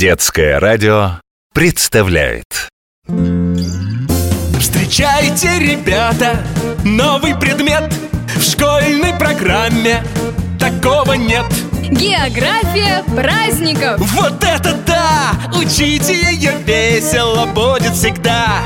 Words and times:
Детское 0.00 0.58
радио 0.58 1.20
представляет. 1.52 2.70
Встречайте, 4.58 5.58
ребята, 5.58 6.42
новый 6.86 7.38
предмет 7.38 7.92
В 8.34 8.40
школьной 8.40 9.12
программе. 9.18 10.02
Такого 10.58 11.12
нет. 11.12 11.44
География 11.82 13.04
праздников. 13.14 14.00
Вот 14.14 14.42
это 14.42 14.74
да! 14.86 15.32
Учите 15.54 16.14
ее 16.14 16.52
весело 16.64 17.44
будет 17.44 17.92
всегда 17.92 18.62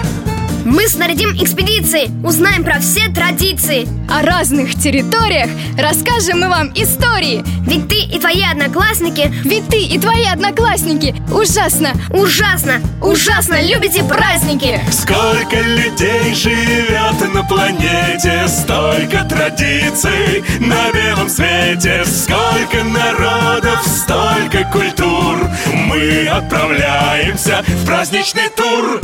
Мы 0.64 0.88
снарядим 0.88 1.36
экспедиции, 1.36 2.10
узнаем 2.26 2.64
про 2.64 2.80
все 2.80 3.08
традиции. 3.10 3.86
О 4.08 4.22
разных 4.22 4.74
территориях 4.74 5.50
расскажем 5.78 6.40
мы 6.40 6.48
вам 6.48 6.72
истории. 6.74 7.44
Ведь 7.66 7.86
ты 7.88 7.96
и 7.96 8.18
твои 8.18 8.42
одноклассники. 8.42 9.30
Ведь 9.44 9.68
ты 9.68 9.82
и 9.82 9.98
твои 9.98 10.24
одноклассники. 10.24 11.14
Ужасно, 11.30 11.92
ужасно, 12.10 12.80
ужасно. 13.02 13.60
Любите 13.60 14.02
праздники. 14.04 14.80
Сколько 14.90 15.60
людей 15.60 16.34
живет 16.34 17.34
на 17.34 17.44
планете 17.44 18.48
Столько 18.48 19.24
традиций 19.24 20.42
на 20.60 20.90
белом 20.92 21.28
свете. 21.28 22.04
Сколько 22.06 22.82
народов, 22.84 23.86
столько 23.86 24.64
культур. 24.72 25.46
Мы 25.86 26.26
отправляемся 26.26 27.62
в 27.66 27.86
праздничный 27.86 28.48
тур 28.56 29.02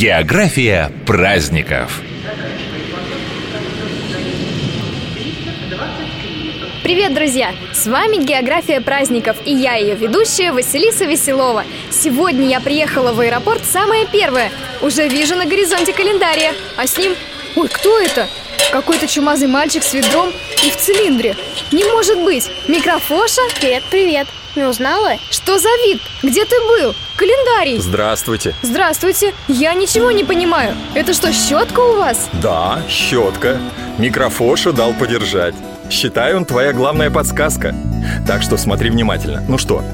География 0.00 0.90
праздников 1.06 2.00
Привет, 6.82 7.12
друзья! 7.12 7.52
С 7.74 7.86
вами 7.86 8.24
География 8.24 8.80
праздников 8.80 9.36
и 9.44 9.52
я 9.52 9.74
ее 9.74 9.94
ведущая 9.96 10.52
Василиса 10.52 11.04
Веселова. 11.04 11.64
Сегодня 11.90 12.48
я 12.48 12.60
приехала 12.60 13.12
в 13.12 13.20
аэропорт 13.20 13.62
самое 13.62 14.06
первое. 14.06 14.50
Уже 14.80 15.06
вижу 15.06 15.36
на 15.36 15.44
горизонте 15.44 15.92
календария, 15.92 16.54
а 16.78 16.86
с 16.86 16.96
ним... 16.96 17.14
Ой, 17.54 17.68
кто 17.68 17.98
это? 17.98 18.26
Какой-то 18.72 19.06
чумазый 19.06 19.48
мальчик 19.48 19.82
с 19.82 19.92
ведром 19.92 20.30
и 20.64 20.70
в 20.70 20.76
цилиндре. 20.78 21.36
Не 21.72 21.84
может 21.84 22.18
быть! 22.24 22.50
Микрофоша? 22.68 23.42
Привет, 23.60 23.82
привет 23.90 24.26
Не 24.56 24.64
узнала? 24.64 25.12
Что 25.30 25.58
за 25.58 25.68
вид? 25.86 26.00
Где 26.24 26.44
ты 26.44 26.56
был? 26.66 26.92
Календарий! 27.16 27.78
Здравствуйте. 27.78 28.52
Здравствуйте! 28.62 29.32
Я 29.46 29.74
ничего 29.74 30.10
не 30.10 30.24
понимаю. 30.24 30.74
Это 30.94 31.14
что, 31.14 31.32
щетка 31.32 31.78
у 31.78 31.96
вас? 31.96 32.28
Да, 32.42 32.80
щетка. 32.88 33.58
Микрофоша 33.98 34.72
дал 34.72 34.92
подержать. 34.92 35.54
Считаю, 35.88 36.38
он 36.38 36.44
твоя 36.46 36.72
главная 36.72 37.10
подсказка. 37.10 37.74
Так 38.26 38.42
что 38.42 38.56
смотри 38.56 38.90
внимательно. 38.90 39.44
Ну 39.48 39.56
что, 39.56 39.84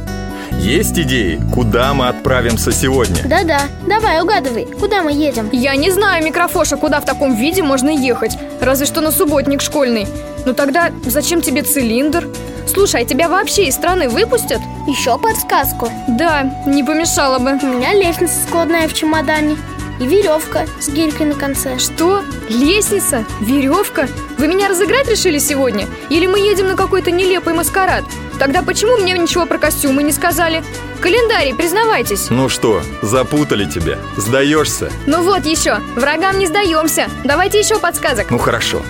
есть 0.58 0.98
идеи, 0.98 1.38
куда 1.52 1.92
мы 1.92 2.08
отправимся 2.08 2.72
сегодня? 2.72 3.22
Да-да, 3.26 3.60
давай 3.86 4.22
угадывай, 4.22 4.64
куда 4.64 5.02
мы 5.02 5.12
едем? 5.12 5.50
Я 5.52 5.76
не 5.76 5.90
знаю, 5.90 6.24
микрофоша, 6.24 6.76
куда 6.78 7.00
в 7.00 7.04
таком 7.04 7.36
виде 7.36 7.62
можно 7.62 7.90
ехать. 7.90 8.38
Разве 8.60 8.86
что 8.86 9.02
на 9.02 9.10
субботник 9.10 9.60
школьный. 9.60 10.06
Ну 10.46 10.54
тогда 10.54 10.92
зачем 11.04 11.42
тебе 11.42 11.62
цилиндр? 11.62 12.26
Слушай, 12.66 13.02
а 13.02 13.04
тебя 13.04 13.28
вообще 13.28 13.66
из 13.66 13.74
страны 13.74 14.08
выпустят? 14.08 14.60
Еще 14.86 15.16
подсказку 15.18 15.90
Да, 16.08 16.42
не 16.66 16.82
помешало 16.84 17.38
бы. 17.38 17.52
У 17.62 17.66
меня 17.66 17.94
лестница 17.94 18.34
складная 18.46 18.88
в 18.88 18.94
чемодане 18.94 19.56
И 20.00 20.06
веревка 20.06 20.66
с 20.80 20.88
гирькой 20.88 21.26
на 21.26 21.34
конце 21.34 21.78
Что? 21.78 22.22
Лестница? 22.48 23.24
Веревка? 23.40 24.08
Вы 24.38 24.48
меня 24.48 24.68
разыграть 24.68 25.08
решили 25.08 25.38
сегодня? 25.38 25.86
Или 26.10 26.26
мы 26.26 26.38
едем 26.40 26.66
на 26.68 26.76
какой-то 26.76 27.10
нелепый 27.10 27.54
маскарад? 27.54 28.04
Тогда 28.38 28.62
почему 28.62 28.96
мне 28.98 29.12
ничего 29.14 29.46
про 29.46 29.58
костюмы 29.58 30.02
не 30.02 30.12
сказали? 30.12 30.62
Календарий, 31.00 31.54
признавайтесь 31.54 32.28
Ну 32.30 32.48
что, 32.48 32.82
запутали 33.02 33.64
тебя? 33.64 33.98
Сдаешься? 34.16 34.90
Ну 35.06 35.22
вот 35.22 35.46
еще, 35.46 35.78
врагам 35.94 36.38
не 36.38 36.46
сдаемся 36.46 37.08
Давайте 37.24 37.58
еще 37.58 37.78
подсказок 37.78 38.30
Ну 38.30 38.38
хорошо. 38.38 38.82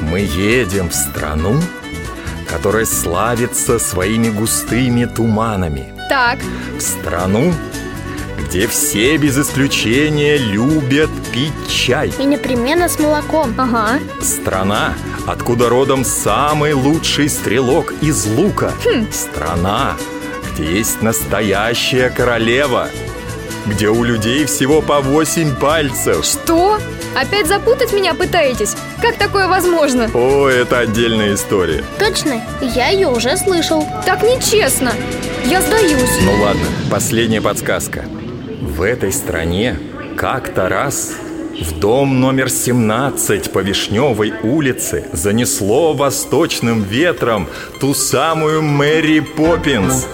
Мы 0.00 0.20
едем 0.20 0.88
в 0.90 0.94
страну, 0.94 1.60
которая 2.52 2.84
славится 2.84 3.78
своими 3.78 4.28
густыми 4.28 5.06
туманами. 5.06 5.94
Так, 6.10 6.38
В 6.76 6.82
страну, 6.82 7.54
где 8.38 8.66
все 8.66 9.16
без 9.16 9.38
исключения 9.38 10.36
любят 10.36 11.08
пить 11.32 11.52
чай. 11.66 12.12
И 12.18 12.24
непременно 12.24 12.88
с 12.90 12.98
молоком 12.98 13.54
ага 13.56 13.98
Страна, 14.20 14.94
откуда 15.26 15.70
родом 15.70 16.04
самый 16.04 16.74
лучший 16.74 17.30
стрелок 17.30 17.94
из 18.02 18.26
лука. 18.26 18.72
Страна, 19.10 19.96
где 20.52 20.78
есть 20.78 21.00
настоящая 21.00 22.10
королева. 22.10 22.88
Где 23.64 23.88
у 23.88 24.02
людей 24.02 24.44
всего 24.44 24.82
по 24.82 25.00
восемь 25.00 25.54
пальцев. 25.54 26.24
Что? 26.24 26.78
Опять 27.14 27.46
запутать 27.46 27.92
меня 27.92 28.14
пытаетесь? 28.14 28.74
Как 29.00 29.16
такое 29.16 29.46
возможно? 29.46 30.10
О, 30.14 30.48
это 30.48 30.78
отдельная 30.78 31.34
история. 31.34 31.84
Точно, 31.98 32.42
я 32.60 32.88
ее 32.88 33.08
уже 33.08 33.36
слышал 33.36 33.86
Так 34.06 34.22
нечестно 34.22 34.92
Я 35.44 35.60
сдаюсь 35.60 36.18
Ну 36.22 36.42
ладно, 36.42 36.66
последняя 36.90 37.42
подсказка. 37.42 38.06
В 38.60 38.80
этой 38.82 39.12
стране 39.12 39.78
как-то 40.16 40.68
раз 40.68 41.12
в 41.60 41.78
дом 41.78 42.20
номер 42.20 42.48
17 42.48 43.52
по 43.52 43.58
Вишневой 43.58 44.32
улице 44.42 45.04
занесло 45.12 45.92
восточным 45.92 46.82
ветром 46.82 47.46
ту 47.78 47.92
самую 47.92 48.62
Мэри 48.62 49.20
Поппинс. 49.20 50.06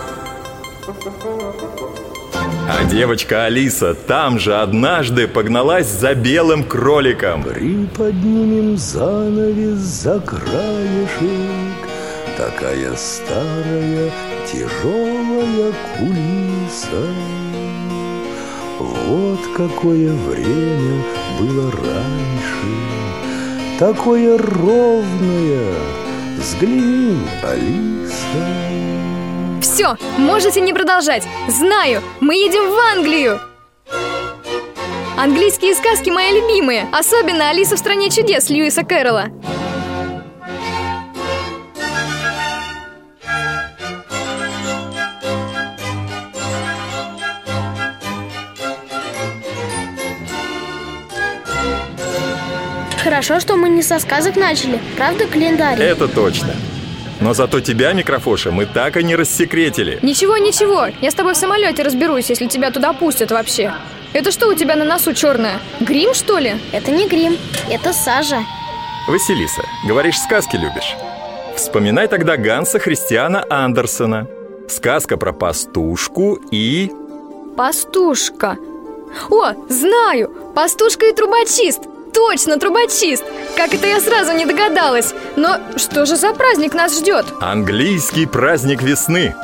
А 2.70 2.84
девочка 2.84 3.46
Алиса 3.46 3.94
там 3.94 4.38
же 4.38 4.54
однажды 4.56 5.26
погналась 5.26 5.86
за 5.86 6.14
белым 6.14 6.64
кроликом. 6.64 7.42
Приподнимем 7.42 8.76
занавес 8.76 9.78
за 9.78 10.20
краешек. 10.20 11.88
Такая 12.36 12.94
старая 12.94 14.10
тяжелая 14.46 15.72
кулиса. 15.96 17.06
Вот 18.78 19.40
какое 19.56 20.12
время 20.12 21.02
было 21.40 21.70
раньше. 21.72 22.68
Такое 23.78 24.36
ровное 24.36 25.74
Взгляни, 26.38 27.16
Алиса 27.42 28.78
Все, 29.70 29.98
можете 30.16 30.62
не 30.62 30.72
продолжать 30.72 31.24
Знаю, 31.46 32.02
мы 32.20 32.36
едем 32.36 32.70
в 32.70 32.96
Англию 32.96 33.38
Английские 35.18 35.74
сказки 35.74 36.08
мои 36.08 36.40
любимые 36.40 36.88
Особенно 36.90 37.50
«Алиса 37.50 37.76
в 37.76 37.78
стране 37.78 38.08
чудес» 38.08 38.48
Льюиса 38.48 38.82
Кэрролла 38.82 39.26
Хорошо, 53.04 53.38
что 53.38 53.56
мы 53.56 53.68
не 53.68 53.82
со 53.82 53.98
сказок 53.98 54.36
начали 54.36 54.80
Правда, 54.96 55.26
календарий? 55.26 55.84
Это 55.84 56.08
точно. 56.08 56.54
Но 57.20 57.34
зато 57.34 57.60
тебя, 57.60 57.92
микрофоша, 57.92 58.50
мы 58.50 58.66
так 58.66 58.96
и 58.96 59.02
не 59.02 59.16
рассекретили. 59.16 59.98
Ничего, 60.02 60.36
ничего, 60.38 60.86
я 61.00 61.10
с 61.10 61.14
тобой 61.14 61.34
в 61.34 61.36
самолете 61.36 61.82
разберусь, 61.82 62.30
если 62.30 62.46
тебя 62.46 62.70
туда 62.70 62.92
пустят 62.92 63.30
вообще 63.30 63.72
Это 64.12 64.30
что 64.30 64.48
у 64.48 64.54
тебя 64.54 64.76
на 64.76 64.84
носу 64.84 65.12
черное? 65.14 65.58
Грим, 65.80 66.14
что 66.14 66.38
ли? 66.38 66.54
Это 66.72 66.90
не 66.90 67.08
грим, 67.08 67.36
это 67.70 67.92
сажа 67.92 68.38
Василиса, 69.08 69.62
говоришь, 69.86 70.18
сказки 70.18 70.56
любишь? 70.56 70.94
Вспоминай 71.56 72.08
тогда 72.08 72.36
Ганса 72.36 72.78
Христиана 72.78 73.44
Андерсона. 73.48 74.28
Сказка 74.68 75.16
про 75.16 75.32
пастушку 75.32 76.38
и... 76.52 76.92
Пастушка 77.56 78.58
О, 79.30 79.52
знаю! 79.68 80.30
Пастушка 80.54 81.06
и 81.06 81.12
трубочист 81.12 81.80
Точно, 82.18 82.58
трубочист! 82.58 83.22
Как 83.56 83.72
это 83.72 83.86
я 83.86 84.00
сразу 84.00 84.32
не 84.32 84.44
догадалась 84.44 85.14
Но 85.36 85.58
что 85.76 86.04
же 86.04 86.16
за 86.16 86.34
праздник 86.34 86.74
нас 86.74 86.98
ждет? 86.98 87.26
Английский 87.40 88.26
праздник 88.26 88.82
весны. 88.82 89.36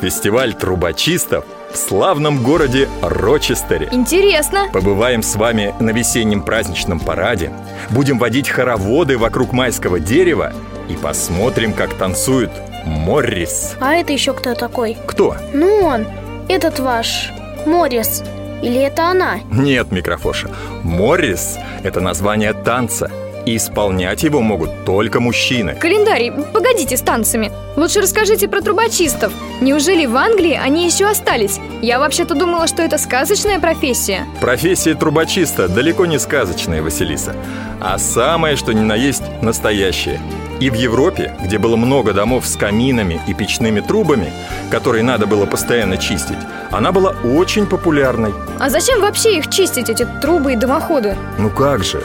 Фестиваль 0.00 0.54
трубочистов 0.54 1.44
в 1.70 1.76
славном 1.76 2.42
городе 2.42 2.88
Рочестере. 3.02 3.90
Интересно 3.92 4.70
Побываем 4.72 5.22
с 5.22 5.36
вами 5.36 5.74
на 5.80 5.90
весеннем 5.90 6.42
праздничном 6.42 6.98
параде, 6.98 7.52
будем 7.90 8.18
водить 8.18 8.48
хороводы 8.48 9.18
вокруг 9.18 9.52
майского 9.52 10.00
дерева 10.00 10.54
и 10.88 10.94
посмотрим, 10.94 11.74
как 11.74 11.92
танцует 11.92 12.50
Моррис. 12.86 13.74
А 13.80 13.96
это 13.96 14.14
еще 14.14 14.32
кто 14.32 14.54
такой? 14.54 14.96
Кто? 15.06 15.36
Ну 15.52 15.80
он, 15.82 16.06
этот 16.48 16.78
ваш, 16.80 17.30
Морис 17.66 18.22
Или 18.64 18.80
это 18.80 19.10
она? 19.10 19.40
Нет, 19.52 19.92
микрофоша. 19.92 20.48
Моррис– 20.82 21.58
это 21.82 22.00
название 22.00 22.54
танца. 22.54 23.10
И 23.44 23.56
исполнять 23.58 24.22
его 24.22 24.40
могут 24.40 24.86
только 24.86 25.20
мужчины. 25.20 25.74
Календарий, 25.74 26.30
погодите 26.30 26.96
с 26.96 27.02
танцами. 27.02 27.52
Лучше 27.76 28.00
расскажите 28.00 28.48
про 28.48 28.62
трубочистов. 28.62 29.34
Неужели 29.60 30.06
в 30.06 30.16
Англии 30.16 30.58
они 30.58 30.86
еще 30.86 31.04
остались? 31.04 31.60
Я 31.82 31.98
вообще-то 31.98 32.34
думала, 32.34 32.66
что 32.66 32.80
это 32.80 32.96
сказочная 32.96 33.60
профессия. 33.60 34.24
Профессия 34.40 34.94
трубочиста 34.94 35.68
далеко 35.68 36.06
не 36.06 36.18
сказочная, 36.18 36.80
Василиса, 36.80 37.36
а 37.82 37.98
самое, 37.98 38.56
что 38.56 38.72
ни 38.72 38.80
на 38.80 38.94
есть, 38.94 39.24
настоящее. 39.42 40.20
И 40.60 40.70
в 40.70 40.74
Европе, 40.74 41.34
где 41.42 41.58
было 41.58 41.76
много 41.76 42.12
домов 42.12 42.46
с 42.46 42.56
каминами 42.56 43.20
и 43.26 43.34
печными 43.34 43.80
трубами, 43.80 44.32
которые 44.70 45.02
надо 45.02 45.26
было 45.26 45.46
постоянно 45.46 45.96
чистить, 45.96 46.38
она 46.70 46.92
была 46.92 47.14
очень 47.24 47.66
популярной. 47.66 48.32
А 48.60 48.70
зачем 48.70 49.00
вообще 49.00 49.38
их 49.38 49.50
чистить, 49.50 49.90
эти 49.90 50.06
трубы 50.22 50.52
и 50.52 50.56
дымоходы? 50.56 51.16
Ну 51.38 51.50
как 51.50 51.84
же? 51.84 52.04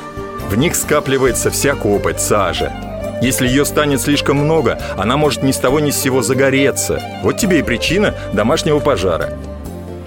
В 0.49 0.57
них 0.57 0.75
скапливается 0.75 1.51
вся 1.51 1.75
копоть, 1.75 2.19
сажа. 2.19 2.73
Если 3.21 3.47
ее 3.47 3.65
станет 3.65 4.01
слишком 4.01 4.37
много, 4.37 4.79
она 4.97 5.17
может 5.17 5.43
ни 5.43 5.51
с 5.51 5.57
того 5.57 5.79
ни 5.79 5.91
с 5.91 5.97
сего 5.97 6.21
загореться. 6.21 7.01
Вот 7.21 7.37
тебе 7.37 7.59
и 7.59 7.63
причина 7.63 8.15
домашнего 8.33 8.79
пожара. 8.79 9.33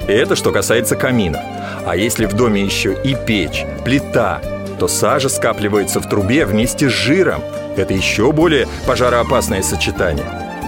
И 0.09 0.13
это 0.13 0.35
что 0.35 0.51
касается 0.51 0.97
камина. 0.97 1.43
А 1.87 1.95
если 1.95 2.27
в 2.27 2.33
доме 2.33 2.63
еще 2.63 2.97
и 3.05 3.15
печь, 3.15 3.65
плита, 3.85 4.41
то 4.79 4.89
сажа 4.89 5.29
скапливается 5.29 6.01
в 6.01 6.09
трубе 6.09 6.45
вместе 6.45 6.89
с 6.89 6.93
жиром. 6.93 7.43
Это 7.77 7.95
еще 7.95 8.33
более 8.33 8.69
пожароопасное 8.87 9.63
сочетание. 9.63 10.27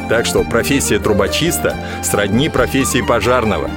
Так 0.08 0.26
что 0.26 0.44
профессия 0.44 0.98
трубочиста 0.98 1.76
сродни 2.02 2.48
профессии 2.48 3.00
пожарного. 3.00 3.70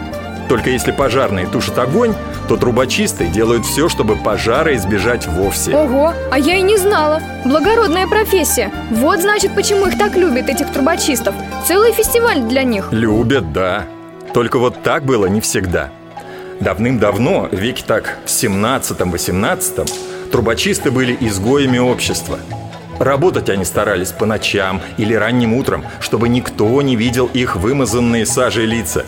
Только 0.50 0.69
если 0.69 0.91
пожарные 0.91 1.45
тушат 1.45 1.77
огонь, 1.77 2.13
то 2.47 2.56
трубочисты 2.56 3.27
делают 3.27 3.65
все, 3.65 3.89
чтобы 3.89 4.15
пожара 4.15 4.75
избежать 4.75 5.27
вовсе. 5.27 5.75
Ого, 5.75 6.13
а 6.31 6.39
я 6.39 6.56
и 6.56 6.62
не 6.62 6.77
знала. 6.77 7.21
Благородная 7.44 8.07
профессия. 8.07 8.71
Вот 8.89 9.19
значит, 9.19 9.53
почему 9.56 9.88
их 9.88 9.97
так 9.97 10.15
любят, 10.15 10.47
этих 10.47 10.71
трубочистов. 10.71 11.35
Целый 11.65 11.91
фестиваль 11.91 12.41
для 12.41 12.63
них. 12.63 12.88
Любят, 12.91 13.51
да. 13.51 13.83
Только 14.33 14.57
вот 14.57 14.83
так 14.83 15.03
было 15.03 15.25
не 15.25 15.41
всегда. 15.41 15.89
Давным-давно, 16.62 17.50
веки 17.51 17.83
так 17.85 18.18
в 18.25 18.30
17-18, 18.30 20.30
трубочисты 20.31 20.91
были 20.91 21.15
изгоями 21.19 21.77
общества. 21.77 22.39
Работать 22.99 23.49
они 23.49 23.65
старались 23.65 24.11
по 24.11 24.25
ночам 24.25 24.81
или 24.97 25.13
ранним 25.13 25.53
утром, 25.53 25.85
чтобы 25.99 26.29
никто 26.29 26.81
не 26.81 26.95
видел 26.95 27.29
их 27.33 27.55
вымазанные 27.55 28.25
сажей 28.25 28.65
лица. 28.65 29.05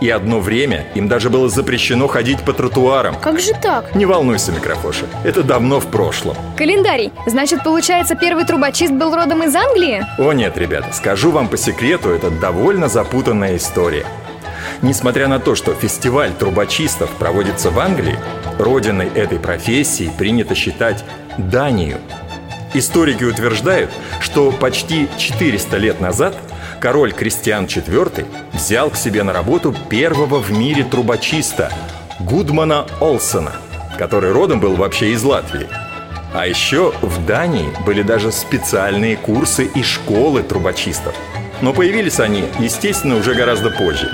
И 0.00 0.10
одно 0.10 0.40
время 0.40 0.86
им 0.94 1.08
даже 1.08 1.30
было 1.30 1.48
запрещено 1.48 2.08
ходить 2.08 2.40
по 2.42 2.52
тротуарам. 2.52 3.16
Как 3.20 3.40
же 3.40 3.52
так? 3.54 3.94
Не 3.94 4.06
волнуйся, 4.06 4.52
микрофоша, 4.52 5.06
это 5.24 5.42
давно 5.42 5.80
в 5.80 5.86
прошлом. 5.86 6.36
Календарий. 6.56 7.12
Значит, 7.26 7.64
получается, 7.64 8.14
первый 8.14 8.44
трубочист 8.44 8.92
был 8.92 9.14
родом 9.14 9.44
из 9.44 9.54
Англии? 9.54 10.04
О 10.18 10.32
нет, 10.32 10.58
ребята, 10.58 10.92
скажу 10.92 11.30
вам 11.30 11.48
по 11.48 11.56
секрету, 11.56 12.10
это 12.10 12.30
довольно 12.30 12.88
запутанная 12.88 13.56
история. 13.56 14.04
Несмотря 14.82 15.28
на 15.28 15.38
то, 15.38 15.54
что 15.54 15.72
фестиваль 15.74 16.32
трубочистов 16.32 17.10
проводится 17.12 17.70
в 17.70 17.78
Англии, 17.78 18.18
родиной 18.58 19.08
этой 19.14 19.38
профессии 19.38 20.10
принято 20.18 20.54
считать 20.54 21.04
Данию. 21.38 21.98
Историки 22.74 23.22
утверждают, 23.22 23.90
что 24.20 24.50
почти 24.50 25.08
400 25.16 25.76
лет 25.76 26.00
назад 26.00 26.36
король 26.80 27.12
Кристиан 27.12 27.66
IV 27.66 28.26
взял 28.52 28.90
к 28.90 28.96
себе 28.96 29.22
на 29.22 29.32
работу 29.32 29.72
первого 29.88 30.40
в 30.40 30.50
мире 30.50 30.82
трубочиста 30.82 31.72
Гудмана 32.18 32.86
Олсона, 33.00 33.52
который 33.96 34.32
родом 34.32 34.58
был 34.58 34.74
вообще 34.74 35.12
из 35.12 35.22
Латвии. 35.22 35.68
А 36.34 36.48
еще 36.48 36.92
в 37.00 37.24
Дании 37.24 37.72
были 37.86 38.02
даже 38.02 38.32
специальные 38.32 39.16
курсы 39.16 39.66
и 39.66 39.84
школы 39.84 40.42
трубочистов. 40.42 41.14
Но 41.62 41.72
появились 41.72 42.18
они, 42.18 42.44
естественно, 42.58 43.16
уже 43.16 43.34
гораздо 43.34 43.70
позже. 43.70 44.10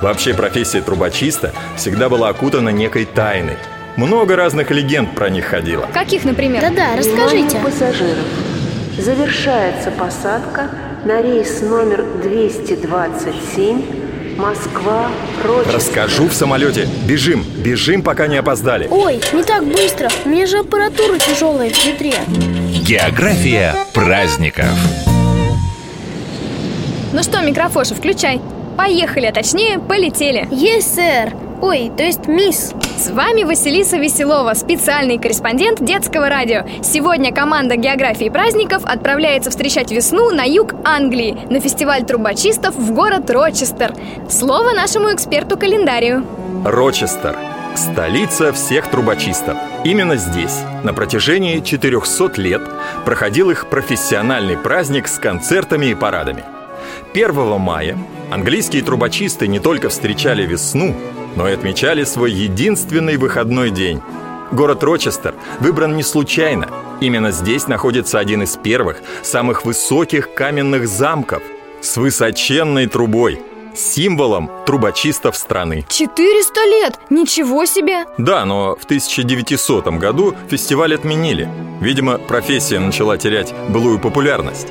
Вообще 0.00 0.34
профессия 0.34 0.80
трубочиста 0.80 1.52
всегда 1.76 2.08
была 2.08 2.28
окутана 2.30 2.70
некой 2.70 3.04
тайной. 3.04 3.56
Много 4.00 4.34
разных 4.34 4.70
легенд 4.70 5.14
про 5.14 5.28
них 5.28 5.44
ходило. 5.44 5.86
Каких, 5.92 6.24
например? 6.24 6.62
Да-да, 6.62 6.96
расскажите. 6.96 7.58
Внимание 7.58 7.60
пассажиров. 7.60 8.24
Завершается 8.96 9.90
посадка 9.90 10.70
на 11.04 11.20
рейс 11.20 11.60
номер 11.60 12.06
227 12.22 14.38
Москва, 14.38 15.08
Рочестер. 15.44 15.74
Расскажу 15.74 16.28
в 16.28 16.32
самолете. 16.32 16.88
Бежим, 17.06 17.44
бежим, 17.58 18.02
пока 18.02 18.26
не 18.26 18.38
опоздали. 18.38 18.88
Ой, 18.90 19.20
не 19.34 19.42
так 19.42 19.66
быстро. 19.66 20.08
У 20.24 20.30
меня 20.30 20.46
же 20.46 20.60
аппаратура 20.60 21.18
тяжелая 21.18 21.68
в 21.68 21.84
ветре. 21.84 22.14
География 22.82 23.74
праздников. 23.92 24.64
Ну 27.12 27.22
что, 27.22 27.42
микрофоша, 27.42 27.94
включай. 27.94 28.40
Поехали, 28.78 29.26
а 29.26 29.32
точнее, 29.32 29.78
полетели. 29.78 30.48
Есть, 30.50 30.94
сэр. 30.94 31.34
Ой, 31.62 31.92
то 31.94 32.02
есть 32.02 32.26
мисс. 32.26 32.72
С 32.96 33.10
вами 33.10 33.44
Василиса 33.44 33.98
Веселова, 33.98 34.54
специальный 34.54 35.18
корреспондент 35.18 35.84
детского 35.84 36.30
радио. 36.30 36.64
Сегодня 36.82 37.34
команда 37.34 37.76
географии 37.76 38.30
праздников 38.30 38.82
отправляется 38.84 39.50
встречать 39.50 39.92
весну 39.92 40.30
на 40.30 40.44
юг 40.44 40.74
Англии, 40.84 41.36
на 41.50 41.60
фестиваль 41.60 42.04
трубочистов 42.04 42.74
в 42.76 42.92
город 42.92 43.30
Рочестер. 43.30 43.94
Слово 44.30 44.72
нашему 44.72 45.12
эксперту 45.12 45.58
календарию. 45.58 46.24
Рочестер. 46.64 47.36
Столица 47.76 48.52
всех 48.52 48.88
трубочистов. 48.90 49.56
Именно 49.84 50.16
здесь 50.16 50.60
на 50.82 50.94
протяжении 50.94 51.60
400 51.60 52.40
лет 52.40 52.62
проходил 53.04 53.50
их 53.50 53.68
профессиональный 53.68 54.56
праздник 54.56 55.08
с 55.08 55.18
концертами 55.18 55.86
и 55.86 55.94
парадами. 55.94 56.42
1 57.12 57.58
мая 57.58 57.98
английские 58.30 58.82
трубочисты 58.82 59.48
не 59.48 59.58
только 59.58 59.88
встречали 59.88 60.46
весну, 60.46 60.94
но 61.34 61.48
и 61.48 61.52
отмечали 61.52 62.04
свой 62.04 62.30
единственный 62.30 63.16
выходной 63.16 63.70
день. 63.70 64.00
Город 64.52 64.82
Рочестер 64.84 65.34
выбран 65.60 65.96
не 65.96 66.02
случайно. 66.02 66.68
Именно 67.00 67.32
здесь 67.32 67.66
находится 67.66 68.18
один 68.18 68.42
из 68.42 68.56
первых, 68.56 69.02
самых 69.22 69.64
высоких 69.64 70.34
каменных 70.34 70.88
замков 70.88 71.42
с 71.80 71.96
высоченной 71.96 72.86
трубой, 72.86 73.40
символом 73.74 74.50
трубочистов 74.66 75.36
страны. 75.36 75.84
400 75.88 76.60
лет! 76.66 77.00
Ничего 77.10 77.64
себе! 77.64 78.04
Да, 78.18 78.44
но 78.44 78.76
в 78.76 78.84
1900 78.84 79.86
году 79.98 80.34
фестиваль 80.48 80.94
отменили. 80.94 81.48
Видимо, 81.80 82.18
профессия 82.18 82.78
начала 82.78 83.16
терять 83.16 83.54
былую 83.68 83.98
популярность. 83.98 84.68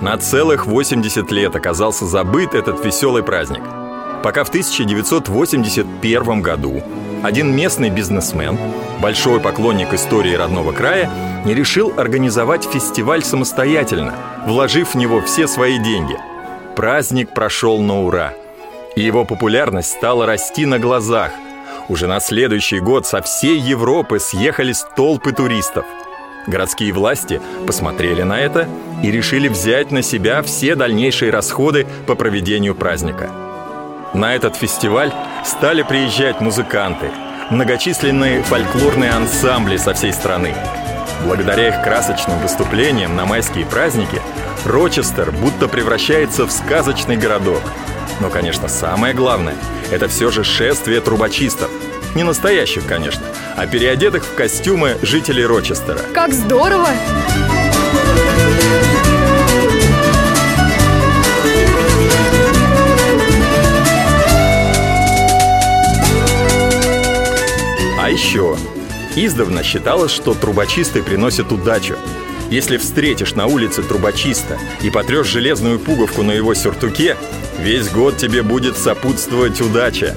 На 0.00 0.16
целых 0.16 0.66
80 0.66 1.30
лет 1.32 1.56
оказался 1.56 2.06
забыт 2.06 2.54
этот 2.54 2.84
веселый 2.84 3.24
праздник. 3.24 3.62
Пока 4.22 4.44
в 4.44 4.48
1981 4.48 6.42
году 6.42 6.82
один 7.24 7.54
местный 7.54 7.90
бизнесмен, 7.90 8.56
большой 9.00 9.40
поклонник 9.40 9.92
истории 9.92 10.34
родного 10.34 10.70
края, 10.70 11.10
не 11.44 11.52
решил 11.52 11.92
организовать 11.96 12.64
фестиваль 12.64 13.24
самостоятельно, 13.24 14.14
вложив 14.46 14.94
в 14.94 14.96
него 14.96 15.20
все 15.20 15.48
свои 15.48 15.78
деньги. 15.78 16.16
Праздник 16.76 17.34
прошел 17.34 17.80
на 17.80 18.02
ура. 18.02 18.34
И 18.94 19.02
его 19.02 19.24
популярность 19.24 19.90
стала 19.90 20.26
расти 20.26 20.64
на 20.64 20.78
глазах. 20.78 21.32
Уже 21.88 22.06
на 22.06 22.20
следующий 22.20 22.78
год 22.78 23.04
со 23.04 23.20
всей 23.20 23.58
Европы 23.58 24.20
съехались 24.20 24.84
толпы 24.94 25.32
туристов. 25.32 25.84
Городские 26.48 26.94
власти 26.94 27.42
посмотрели 27.66 28.22
на 28.22 28.40
это 28.40 28.66
и 29.02 29.10
решили 29.10 29.48
взять 29.48 29.90
на 29.90 30.00
себя 30.00 30.42
все 30.42 30.74
дальнейшие 30.74 31.30
расходы 31.30 31.86
по 32.06 32.14
проведению 32.14 32.74
праздника. 32.74 33.30
На 34.14 34.34
этот 34.34 34.56
фестиваль 34.56 35.12
стали 35.44 35.82
приезжать 35.82 36.40
музыканты, 36.40 37.10
многочисленные 37.50 38.42
фольклорные 38.42 39.10
ансамбли 39.10 39.76
со 39.76 39.92
всей 39.92 40.14
страны. 40.14 40.54
Благодаря 41.26 41.68
их 41.68 41.82
красочным 41.82 42.38
выступлениям 42.38 43.14
на 43.14 43.26
майские 43.26 43.66
праздники 43.66 44.22
Рочестер 44.64 45.30
будто 45.32 45.68
превращается 45.68 46.46
в 46.46 46.50
сказочный 46.50 47.18
городок. 47.18 47.60
Но, 48.20 48.30
конечно, 48.30 48.68
самое 48.68 49.12
главное– 49.12 49.56
это 49.90 50.08
все 50.08 50.30
же 50.30 50.44
шествие 50.44 51.02
трубочистов. 51.02 51.70
Не 52.14 52.22
настоящих, 52.24 52.86
конечно, 52.86 53.22
а 53.56 53.66
переодетых 53.66 54.24
в 54.24 54.34
костюмы 54.34 54.96
жителей 55.02 55.44
Рочестера. 55.44 56.00
Как 56.14 56.32
здорово! 56.32 56.88
А 68.00 68.10
еще, 68.10 68.56
издавна 69.16 69.62
считалось, 69.62 70.10
что 70.10 70.32
трубочисты 70.32 71.02
приносят 71.02 71.52
удачу. 71.52 71.96
Если 72.50 72.78
встретишь 72.78 73.34
на 73.34 73.46
улице 73.46 73.82
трубочиста 73.82 74.58
и 74.80 74.88
потрешь 74.88 75.26
железную 75.26 75.78
пуговку 75.78 76.22
на 76.22 76.32
его 76.32 76.54
сюртуке, 76.54 77.16
весь 77.60 77.90
год 77.90 78.16
тебе 78.16 78.42
будет 78.42 78.78
сопутствовать 78.78 79.60
удача. 79.60 80.16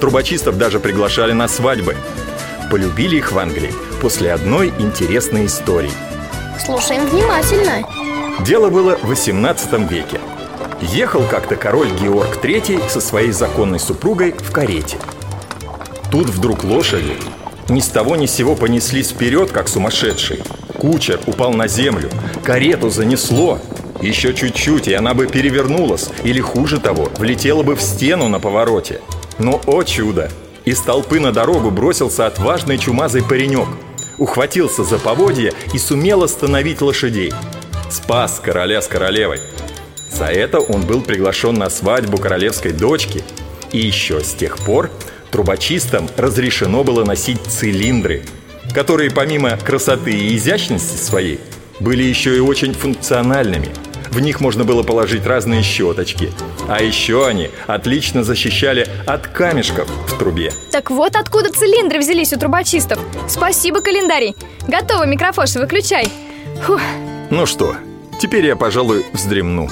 Трубочистов 0.00 0.58
даже 0.58 0.80
приглашали 0.80 1.32
на 1.32 1.48
свадьбы. 1.48 1.96
Полюбили 2.70 3.16
их 3.16 3.32
в 3.32 3.38
Англии 3.38 3.72
после 4.00 4.32
одной 4.32 4.72
интересной 4.78 5.46
истории. 5.46 5.92
Слушаем 6.64 7.06
внимательно. 7.06 7.86
Дело 8.44 8.70
было 8.70 8.98
в 9.02 9.08
18 9.08 9.90
веке. 9.90 10.20
Ехал 10.80 11.22
как-то 11.30 11.56
король 11.56 11.90
Георг 12.00 12.44
III 12.44 12.88
со 12.90 13.00
своей 13.00 13.32
законной 13.32 13.80
супругой 13.80 14.32
в 14.32 14.50
карете. 14.50 14.98
Тут 16.10 16.28
вдруг 16.28 16.64
лошади 16.64 17.16
ни 17.68 17.80
с 17.80 17.88
того 17.88 18.16
ни 18.16 18.26
с 18.26 18.32
сего 18.32 18.54
понеслись 18.54 19.10
вперед, 19.10 19.50
как 19.50 19.68
сумасшедшие. 19.68 20.40
Кучер 20.78 21.20
упал 21.26 21.52
на 21.54 21.66
землю, 21.66 22.10
карету 22.42 22.90
занесло. 22.90 23.58
Еще 24.02 24.34
чуть-чуть, 24.34 24.88
и 24.88 24.92
она 24.92 25.14
бы 25.14 25.26
перевернулась, 25.26 26.10
или 26.24 26.40
хуже 26.40 26.78
того, 26.78 27.08
влетела 27.16 27.62
бы 27.62 27.74
в 27.74 27.80
стену 27.80 28.28
на 28.28 28.38
повороте. 28.38 29.00
Но, 29.38 29.60
о 29.66 29.82
чудо! 29.82 30.30
Из 30.64 30.80
толпы 30.80 31.20
на 31.20 31.32
дорогу 31.32 31.70
бросился 31.70 32.26
отважный 32.26 32.78
чумазый 32.78 33.22
паренек. 33.22 33.68
Ухватился 34.16 34.84
за 34.84 34.98
поводья 34.98 35.52
и 35.72 35.78
сумел 35.78 36.22
остановить 36.22 36.80
лошадей. 36.80 37.32
Спас 37.90 38.40
короля 38.42 38.80
с 38.80 38.88
королевой. 38.88 39.40
За 40.10 40.26
это 40.26 40.60
он 40.60 40.82
был 40.82 41.02
приглашен 41.02 41.54
на 41.54 41.68
свадьбу 41.68 42.18
королевской 42.18 42.72
дочки. 42.72 43.22
И 43.72 43.78
еще 43.78 44.20
с 44.20 44.32
тех 44.32 44.58
пор 44.58 44.90
трубочистам 45.30 46.08
разрешено 46.16 46.84
было 46.84 47.04
носить 47.04 47.40
цилиндры, 47.42 48.22
которые 48.72 49.10
помимо 49.10 49.56
красоты 49.56 50.12
и 50.12 50.36
изящности 50.36 50.96
своей 50.96 51.40
были 51.80 52.04
еще 52.04 52.36
и 52.36 52.40
очень 52.40 52.72
функциональными. 52.72 53.68
В 54.10 54.20
них 54.20 54.40
можно 54.40 54.64
было 54.64 54.82
положить 54.82 55.26
разные 55.26 55.62
щеточки. 55.62 56.32
А 56.68 56.82
еще 56.82 57.26
они 57.26 57.50
отлично 57.66 58.24
защищали 58.24 58.86
от 59.06 59.26
камешков 59.26 59.88
в 60.08 60.18
трубе. 60.18 60.52
Так 60.70 60.90
вот 60.90 61.16
откуда 61.16 61.50
цилиндры 61.50 61.98
взялись 61.98 62.32
у 62.32 62.38
трубочистов. 62.38 62.98
Спасибо, 63.28 63.80
календарий. 63.80 64.36
Готово, 64.66 65.06
микрофош, 65.06 65.54
выключай. 65.56 66.08
Фух. 66.62 66.80
Ну 67.30 67.46
что, 67.46 67.76
теперь 68.20 68.46
я, 68.46 68.56
пожалуй, 68.56 69.04
вздремну. 69.12 69.68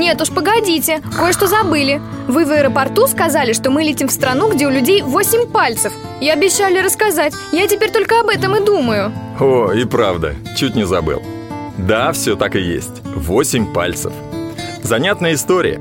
Нет 0.00 0.18
уж, 0.22 0.30
погодите, 0.30 1.02
кое-что 1.14 1.46
забыли. 1.46 2.00
Вы 2.26 2.46
в 2.46 2.52
аэропорту 2.52 3.06
сказали, 3.06 3.52
что 3.52 3.70
мы 3.70 3.82
летим 3.82 4.08
в 4.08 4.12
страну, 4.12 4.50
где 4.50 4.66
у 4.66 4.70
людей 4.70 5.02
8 5.02 5.46
пальцев. 5.48 5.92
И 6.22 6.28
обещали 6.30 6.78
рассказать. 6.78 7.34
Я 7.52 7.66
теперь 7.68 7.90
только 7.90 8.20
об 8.20 8.28
этом 8.30 8.56
и 8.56 8.64
думаю. 8.64 9.12
О, 9.38 9.72
и 9.72 9.84
правда, 9.84 10.36
чуть 10.56 10.74
не 10.74 10.86
забыл. 10.86 11.22
Да, 11.76 12.12
все 12.12 12.34
так 12.34 12.56
и 12.56 12.60
есть. 12.62 13.02
Восемь 13.14 13.74
пальцев. 13.74 14.14
Занятная 14.82 15.34
история. 15.34 15.78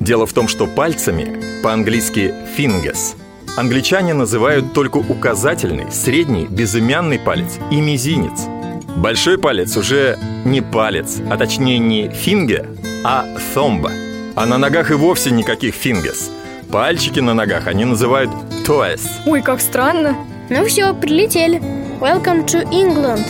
Дело 0.00 0.26
в 0.26 0.32
том, 0.32 0.48
что 0.48 0.66
пальцами, 0.66 1.40
по-английски 1.62 2.34
fingers, 2.58 3.14
англичане 3.56 4.14
называют 4.14 4.72
только 4.72 4.96
указательный, 4.96 5.92
средний, 5.92 6.46
безымянный 6.46 7.20
палец 7.20 7.60
и 7.70 7.80
мизинец. 7.80 8.48
Большой 8.96 9.38
палец 9.38 9.76
уже 9.76 10.18
не 10.44 10.60
палец, 10.60 11.18
а 11.30 11.36
точнее 11.36 11.78
не 11.78 12.06
finger, 12.08 12.79
а 13.04 13.24
thumb. 13.54 13.90
А 14.36 14.46
на 14.46 14.58
ногах 14.58 14.90
и 14.90 14.94
вовсе 14.94 15.30
никаких 15.30 15.74
fingers. 15.74 16.30
Пальчики 16.70 17.20
на 17.20 17.34
ногах 17.34 17.66
они 17.66 17.84
называют 17.84 18.30
toes. 18.66 19.00
Ой, 19.26 19.42
как 19.42 19.60
странно. 19.60 20.16
Ну 20.48 20.64
все, 20.66 20.94
прилетели. 20.94 21.60
Welcome 22.00 22.46
to 22.46 22.64
England. 22.70 23.24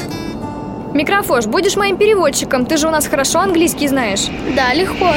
Микрофош, 0.95 1.47
будешь 1.47 1.77
моим 1.77 1.97
переводчиком? 1.97 2.67
Ты 2.67 2.77
же 2.77 2.89
у 2.89 2.91
нас 2.91 3.07
хорошо 3.07 3.41
английский 3.41 3.89
знаешь. 3.89 4.27
Да, 4.57 4.75
легко. 4.75 5.13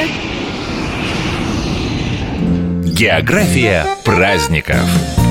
География 2.86 3.86
праздников. 4.05 5.23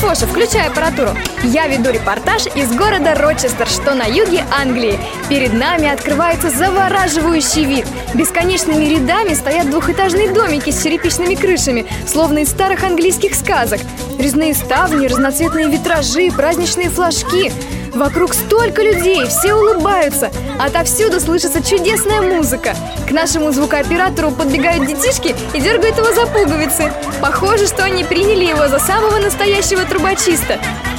Микрофоша, 0.00 0.26
включай 0.26 0.66
аппаратуру. 0.66 1.10
Я 1.42 1.66
веду 1.66 1.90
репортаж 1.90 2.46
из 2.54 2.72
города 2.74 3.14
Рочестер, 3.14 3.66
что 3.68 3.92
на 3.92 4.04
юге 4.04 4.46
Англии. 4.50 4.98
Перед 5.28 5.52
нами 5.52 5.88
открывается 5.88 6.48
завораживающий 6.48 7.66
вид. 7.66 7.84
Бесконечными 8.14 8.86
рядами 8.86 9.34
стоят 9.34 9.68
двухэтажные 9.68 10.32
домики 10.32 10.70
с 10.70 10.82
черепичными 10.82 11.34
крышами, 11.34 11.86
словно 12.06 12.38
из 12.38 12.48
старых 12.48 12.82
английских 12.82 13.34
сказок. 13.34 13.80
Резные 14.18 14.54
ставни, 14.54 15.06
разноцветные 15.06 15.68
витражи, 15.68 16.30
праздничные 16.30 16.88
флажки. 16.88 17.52
Вокруг 17.94 18.34
столько 18.34 18.82
людей, 18.82 19.26
все 19.26 19.54
улыбаются. 19.54 20.30
Отовсюду 20.58 21.20
слышится 21.20 21.62
чудесная 21.62 22.20
музыка. 22.20 22.74
К 23.08 23.10
нашему 23.10 23.52
звукооператору 23.52 24.30
подбегают 24.30 24.86
детишки 24.86 25.34
и 25.54 25.60
дергают 25.60 25.96
его 25.98 26.12
за 26.12 26.26
пуговицы. 26.26 26.92
Похоже, 27.20 27.66
что 27.66 27.84
они 27.84 28.04
приняли 28.04 28.44
его 28.44 28.68
за 28.68 28.78
самого 28.78 29.18
настоящего 29.18 29.84
трубочиста. 29.84 30.58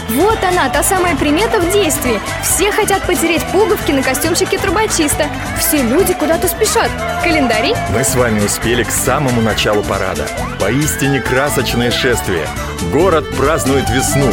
Вот 0.10 0.40
она, 0.44 0.68
та 0.70 0.84
самая 0.84 1.16
примета 1.16 1.60
в 1.60 1.72
действии. 1.72 2.20
Все 2.44 2.72
хотят 2.72 3.04
потереть 3.04 3.44
пуговки 3.46 3.94
на 3.94 4.04
костюмчике 4.04 4.58
трубочиста. 4.58 5.28
Все 5.60 5.82
люди 5.82 6.14
куда-то 6.14 6.50
спешат. 6.50 6.92
Календари? 7.24 7.74
Мы 7.94 8.04
с 8.04 8.16
вами 8.16 8.44
успели 8.44 8.84
к 8.84 8.92
самому 8.92 9.42
началу 9.42 9.84
парада. 9.84 10.28
Поистине 10.60 11.22
красочное 11.22 11.92
шествие. 11.92 12.46
Город 12.92 13.26
празднует 13.38 13.90
весну. 13.90 14.30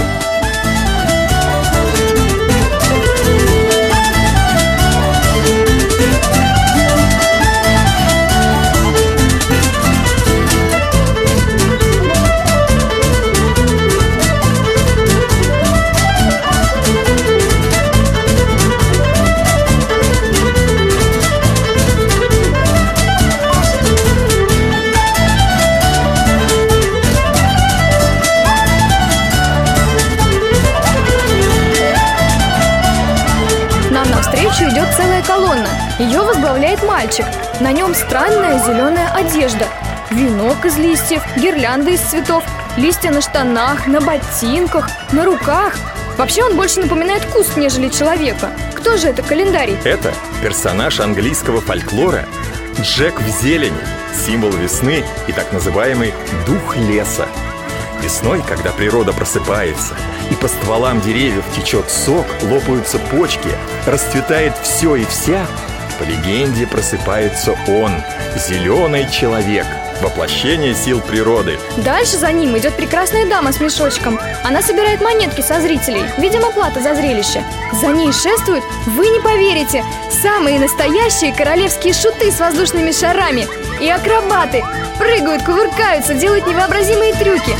Навстречу 34.58 34.70
идет 34.70 34.94
целая 34.94 35.22
колонна. 35.22 35.68
Ее 35.98 36.20
возглавляет 36.22 36.82
мальчик. 36.82 37.26
На 37.60 37.72
нем 37.72 37.94
странная 37.94 38.58
зеленая 38.58 39.10
одежда. 39.12 39.66
Венок 40.10 40.64
из 40.64 40.76
листьев, 40.78 41.22
гирлянда 41.36 41.90
из 41.90 42.00
цветов, 42.00 42.42
листья 42.76 43.10
на 43.10 43.20
штанах, 43.20 43.86
на 43.86 44.00
ботинках, 44.00 44.88
на 45.12 45.24
руках. 45.24 45.74
Вообще 46.16 46.42
он 46.44 46.56
больше 46.56 46.80
напоминает 46.80 47.24
куст, 47.26 47.56
нежели 47.56 47.88
человека. 47.88 48.50
Кто 48.74 48.96
же 48.96 49.08
это 49.08 49.22
календарий? 49.22 49.76
Это 49.84 50.12
персонаж 50.42 51.00
английского 51.00 51.60
фольклора 51.60 52.24
Джек 52.80 53.20
в 53.20 53.28
зелени, 53.42 53.76
символ 54.26 54.50
весны 54.52 55.04
и 55.26 55.32
так 55.32 55.52
называемый 55.52 56.14
дух 56.46 56.76
леса. 56.76 57.26
Весной, 58.02 58.42
когда 58.46 58.70
природа 58.70 59.12
просыпается, 59.12 59.94
и 60.30 60.34
по 60.34 60.48
стволам 60.48 61.00
деревьев 61.00 61.44
течет 61.54 61.90
сок, 61.90 62.26
лопаются 62.42 62.98
почки, 62.98 63.50
расцветает 63.86 64.56
все 64.62 64.96
и 64.96 65.04
вся, 65.04 65.46
по 65.98 66.04
легенде 66.04 66.66
просыпается 66.66 67.56
он, 67.66 67.90
зеленый 68.36 69.10
человек, 69.10 69.66
воплощение 70.00 70.74
сил 70.74 71.00
природы. 71.00 71.58
Дальше 71.78 72.16
за 72.18 72.30
ним 72.30 72.56
идет 72.56 72.76
прекрасная 72.76 73.26
дама 73.26 73.52
с 73.52 73.60
мешочком. 73.60 74.20
Она 74.44 74.62
собирает 74.62 75.00
монетки 75.00 75.40
со 75.40 75.60
зрителей, 75.60 76.04
видимо, 76.18 76.52
плата 76.52 76.80
за 76.80 76.94
зрелище. 76.94 77.42
За 77.80 77.88
ней 77.88 78.12
шествуют, 78.12 78.62
вы 78.86 79.08
не 79.08 79.20
поверите, 79.20 79.84
самые 80.22 80.60
настоящие 80.60 81.34
королевские 81.34 81.94
шуты 81.94 82.30
с 82.30 82.38
воздушными 82.38 82.92
шарами. 82.92 83.48
И 83.80 83.90
акробаты 83.90 84.62
прыгают, 84.98 85.42
кувыркаются, 85.42 86.14
делают 86.14 86.46
невообразимые 86.46 87.14
трюки. 87.14 87.56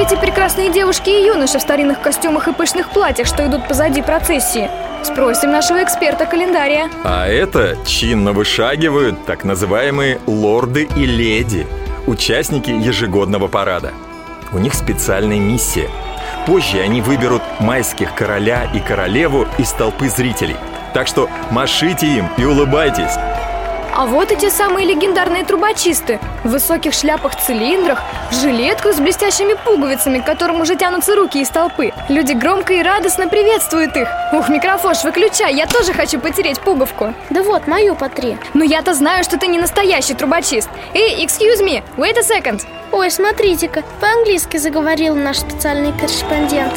Эти 0.00 0.16
прекрасные 0.16 0.72
девушки 0.72 1.10
и 1.10 1.26
юноши 1.26 1.58
в 1.58 1.62
старинных 1.62 2.00
костюмах 2.00 2.48
и 2.48 2.52
пышных 2.52 2.90
платьях, 2.90 3.26
что 3.26 3.46
идут 3.46 3.68
позади 3.68 4.00
процессии? 4.00 4.70
Спросим 5.02 5.50
нашего 5.50 5.82
эксперта 5.82 6.24
календария. 6.24 6.90
А 7.04 7.26
это 7.26 7.76
чинно 7.84 8.32
вышагивают 8.32 9.26
так 9.26 9.44
называемые 9.44 10.18
лорды 10.26 10.88
и 10.96 11.04
леди, 11.04 11.66
участники 12.06 12.70
ежегодного 12.70 13.48
парада. 13.48 13.92
У 14.52 14.58
них 14.58 14.74
специальная 14.74 15.38
миссия. 15.38 15.88
Позже 16.46 16.80
они 16.80 17.02
выберут 17.02 17.42
майских 17.60 18.14
короля 18.14 18.70
и 18.72 18.80
королеву 18.80 19.46
из 19.58 19.70
толпы 19.72 20.08
зрителей. 20.08 20.56
Так 20.94 21.06
что 21.06 21.28
машите 21.50 22.06
им 22.06 22.28
и 22.38 22.44
улыбайтесь. 22.44 23.12
А 23.94 24.06
вот 24.06 24.30
эти 24.30 24.48
самые 24.48 24.86
легендарные 24.86 25.44
трубочисты. 25.44 26.20
В 26.44 26.50
высоких 26.50 26.94
шляпах-цилиндрах 26.94 28.00
В 28.30 28.34
жилетках 28.40 28.94
с 28.94 28.98
блестящими 28.98 29.54
пуговицами 29.64 30.20
К 30.20 30.24
которым 30.24 30.60
уже 30.60 30.76
тянутся 30.76 31.14
руки 31.16 31.40
из 31.40 31.48
толпы. 31.48 31.92
Люди 32.08 32.32
громко 32.32 32.72
и 32.74 32.82
радостно 32.82 33.28
приветствуют 33.28 33.96
их. 33.96 34.08
Ух, 34.32 34.48
микрофош, 34.48 35.04
выключай, 35.04 35.54
я 35.54 35.66
тоже 35.66 35.92
хочу 35.92 36.20
потереть 36.20 36.60
пуговку. 36.60 37.14
Да 37.30 37.42
вот, 37.42 37.66
мою 37.66 37.94
потри. 37.94 38.36
Но 38.54 38.64
я-то 38.64 38.94
знаю, 38.94 39.24
что 39.24 39.38
ты 39.38 39.48
не 39.48 39.58
настоящий 39.58 40.14
трубочист. 40.14 40.68
Эй, 40.94 41.24
excuse 41.24 41.60
me, 41.62 41.82
wait 41.96 42.16
a 42.16 42.22
second. 42.22 42.62
Ой, 42.92 43.10
смотрите-ка, 43.10 43.82
по-английски 44.00 44.56
заговорил 44.56 45.14
наш 45.14 45.38
специальный 45.38 45.92
корреспондент 45.92 46.72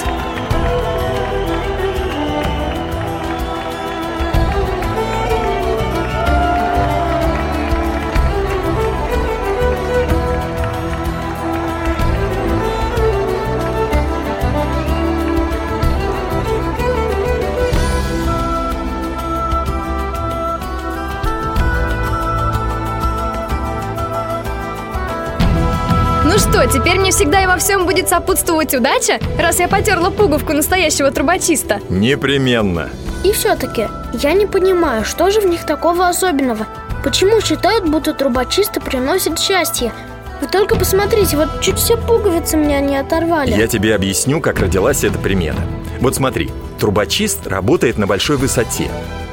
Ну 26.34 26.40
что, 26.40 26.66
теперь 26.66 26.98
мне 26.98 27.12
всегда 27.12 27.44
и 27.44 27.46
во 27.46 27.58
всем 27.58 27.86
будет 27.86 28.10
сопутствовать 28.10 28.74
удача, 28.74 29.20
раз 29.38 29.60
я 29.60 29.68
потерла 29.68 30.10
пуговку 30.10 30.54
настоящего 30.54 31.12
трубочиста? 31.12 31.80
Непременно. 31.90 32.90
И 33.24 33.32
все-таки, 33.32 33.88
я 34.14 34.34
не 34.34 34.48
понимаю, 34.48 35.06
что 35.06 35.30
же 35.30 35.42
в 35.42 35.46
них 35.46 35.64
такого 35.64 36.08
особенного? 36.08 36.66
Почему 37.04 37.40
считают, 37.40 37.88
будто 37.88 38.16
трубочисты 38.16 38.82
приносят 38.82 39.38
счастье? 39.38 39.94
Вы 40.42 40.48
только 40.48 40.76
посмотрите, 40.76 41.38
вот 41.38 41.62
чуть 41.62 41.78
все 41.78 41.98
пуговицы 41.98 42.58
меня 42.58 42.80
не 42.80 42.98
оторвали 42.98 43.52
Я 43.52 43.68
тебе 43.68 43.94
объясню, 43.94 44.42
как 44.42 44.60
родилась 44.60 45.04
эта 45.04 45.20
примета. 45.20 45.62
Вот 46.00 46.16
смотри, 46.16 46.50
трубочист 46.80 47.46
работает 47.46 48.00
на 48.00 48.08
большой 48.08 48.38
высоте. 48.38 48.90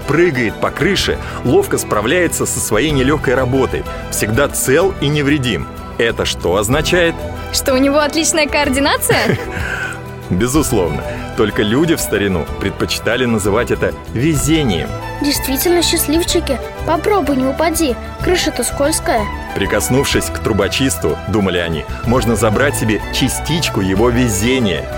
Прыгает 0.06 0.52
по 0.60 0.70
крыше, 0.70 1.16
ловко 1.46 1.78
справляется 1.78 2.44
со 2.44 2.60
своей 2.60 2.90
нелегкой 2.90 3.36
работой. 3.36 3.84
Всегда 4.10 4.48
цел 4.48 4.92
и 5.00 5.08
невредим. 5.08 5.66
Это 6.00 6.24
что 6.24 6.56
означает? 6.56 7.14
Что 7.52 7.74
у 7.74 7.76
него 7.76 7.98
отличная 7.98 8.46
координация? 8.46 9.36
Безусловно. 10.30 11.02
Только 11.36 11.62
люди 11.62 11.94
в 11.94 12.00
старину 12.00 12.46
предпочитали 12.58 13.26
называть 13.26 13.70
это 13.70 13.92
везением. 14.14 14.88
Действительно 15.20 15.82
счастливчики 15.82 16.58
Попробуй 16.86 17.36
не 17.36 17.44
упади, 17.44 17.94
крыша-то 18.22 18.64
скользкая 18.64 19.26
Прикоснувшись 19.54 20.30
к 20.30 20.38
трубочисту, 20.38 21.18
думали 21.28 21.58
они, 21.58 21.84
можно 22.06 22.34
забрать 22.34 22.76
себе 22.76 23.02
частичку 23.12 23.82
его 23.82 24.08
везения. 24.08 24.88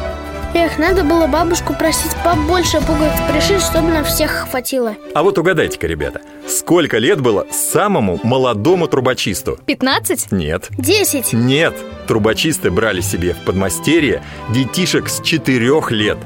Эх, 0.54 0.78
надо 0.78 1.02
было 1.02 1.26
бабушку 1.26 1.72
просить 1.72 2.14
побольше 2.22 2.78
пуговиц 2.80 3.12
пришить, 3.30 3.62
чтобы 3.62 3.88
на 3.88 4.04
всех 4.04 4.48
хватило 4.50 4.96
А 5.14 5.22
вот 5.22 5.38
угадайте-ка, 5.38 5.86
ребята, 5.86 6.20
сколько 6.46 6.98
лет 6.98 7.22
было 7.22 7.46
самому 7.50 8.20
молодому 8.22 8.86
трубочисту? 8.86 9.58
15? 9.64 10.30
Нет. 10.30 10.68
Десять 10.76 11.32
Нет, 11.32 11.74
трубочисты 12.06 12.70
брали 12.70 13.00
себе 13.00 13.32
в 13.32 13.46
подмастерье 13.46 14.22
детишек 14.50 15.08
с 15.08 15.22
четырех 15.22 15.90
лет. 15.90 16.18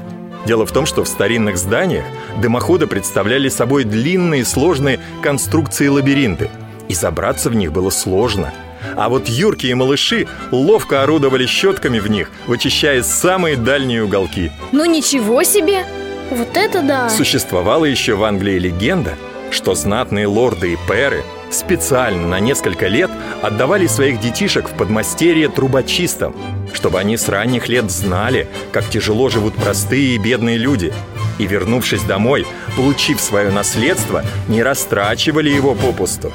Дело 0.45 0.65
в 0.65 0.73
том, 0.73 0.85
что 0.85 1.05
в 1.05 1.07
старинных 1.07 1.57
зданиях 1.57 2.03
дымоходы 2.41 2.85
представляли 2.85 3.47
собой 3.47 3.85
длинные 3.85 4.43
сложные 4.43 4.99
конструкции-лабиринты, 5.23 6.49
и 6.89 6.93
забраться 6.93 7.49
в 7.49 7.55
них 7.55 7.71
было 7.71 7.89
сложно. 7.89 8.53
А 8.95 9.09
вот 9.09 9.27
юркие 9.27 9.75
малыши 9.75 10.27
ловко 10.51 11.03
орудовали 11.03 11.45
щетками 11.45 11.99
в 11.99 12.09
них, 12.09 12.31
вычищая 12.45 13.03
самые 13.03 13.55
дальние 13.55 14.03
уголки. 14.03 14.51
Ну 14.71 14.85
ничего 14.85 15.43
себе! 15.43 15.85
Вот 16.29 16.55
это 16.55 16.81
да! 16.81 17.09
Существовала 17.09 17.85
еще 17.85 18.15
в 18.15 18.23
Англии 18.23 18.59
легенда, 18.59 19.15
что 19.51 19.75
знатные 19.75 20.27
лорды 20.27 20.73
и 20.73 20.77
пэры 20.87 21.23
специально 21.51 22.27
на 22.27 22.39
несколько 22.39 22.87
лет 22.87 23.09
отдавали 23.41 23.87
своих 23.87 24.19
детишек 24.19 24.69
в 24.69 24.73
подмастерье 24.73 25.47
трубочистам, 25.47 26.35
чтобы 26.73 26.99
они 26.99 27.17
с 27.17 27.29
ранних 27.29 27.69
лет 27.69 27.89
знали, 27.89 28.47
как 28.71 28.89
тяжело 28.89 29.29
живут 29.29 29.55
простые 29.55 30.15
и 30.15 30.17
бедные 30.17 30.57
люди. 30.57 30.93
И, 31.37 31.45
вернувшись 31.45 32.01
домой, 32.01 32.45
получив 32.75 33.21
свое 33.21 33.51
наследство, 33.51 34.23
не 34.47 34.63
растрачивали 34.63 35.49
его 35.49 35.75
попусту. 35.75 36.33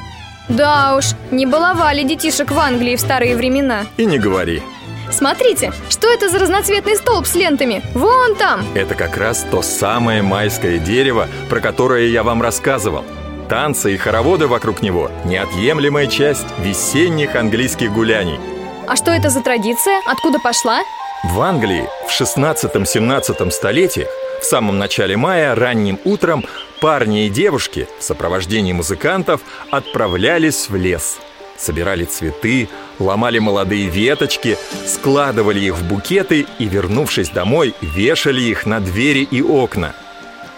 Да 0.48 0.96
уж, 0.96 1.06
не 1.30 1.46
баловали 1.46 2.02
детишек 2.02 2.50
в 2.50 2.58
Англии 2.58 2.96
в 2.96 3.00
старые 3.00 3.36
времена 3.36 3.86
И 3.96 4.04
не 4.04 4.18
говори, 4.18 4.62
Смотрите, 5.10 5.72
что 5.90 6.10
это 6.10 6.30
за 6.30 6.38
разноцветный 6.38 6.96
столб 6.96 7.26
с 7.26 7.34
лентами? 7.34 7.82
Вон 7.94 8.34
там! 8.34 8.64
это 8.74 8.94
как 8.94 9.16
раз 9.16 9.46
то 9.50 9.60
самое 9.62 10.22
майское 10.22 10.78
дерево, 10.78 11.28
про 11.50 11.60
которое 11.60 12.08
я 12.08 12.22
вам 12.22 12.40
рассказывал. 12.40 13.04
Танцы 13.48 13.94
и 13.94 13.98
хороводы 13.98 14.46
вокруг 14.46 14.80
него– 14.80 15.10
неотъемлемая 15.26 16.06
часть 16.06 16.46
весенних 16.58 17.36
английских 17.36 17.92
гуляний. 17.92 18.40
А 18.88 18.96
что 18.96 19.10
это 19.10 19.28
за 19.28 19.42
традиция? 19.42 20.00
Откуда 20.06 20.38
пошла? 20.38 20.80
В 21.24 21.40
Англии 21.40 21.86
в 22.08 22.20
16-17 22.20 23.50
столетиях 23.50 24.08
в 24.40 24.44
самом 24.44 24.78
начале 24.78 25.16
мая 25.16 25.54
ранним 25.54 26.00
утром 26.04 26.44
парни 26.82 27.26
и 27.26 27.30
девушки 27.30 27.86
в 28.00 28.02
сопровождении 28.02 28.72
музыкантов 28.72 29.40
отправлялись 29.70 30.68
в 30.68 30.74
лес. 30.74 31.18
Собирали 31.56 32.04
цветы, 32.04 32.68
ломали 32.98 33.38
молодые 33.38 33.86
веточки, 33.86 34.58
складывали 34.84 35.60
их 35.60 35.76
в 35.76 35.86
букеты 35.86 36.44
и, 36.58 36.64
вернувшись 36.64 37.28
домой, 37.28 37.76
вешали 37.80 38.40
их 38.40 38.66
на 38.66 38.80
двери 38.80 39.20
и 39.20 39.40
окна. 39.40 39.94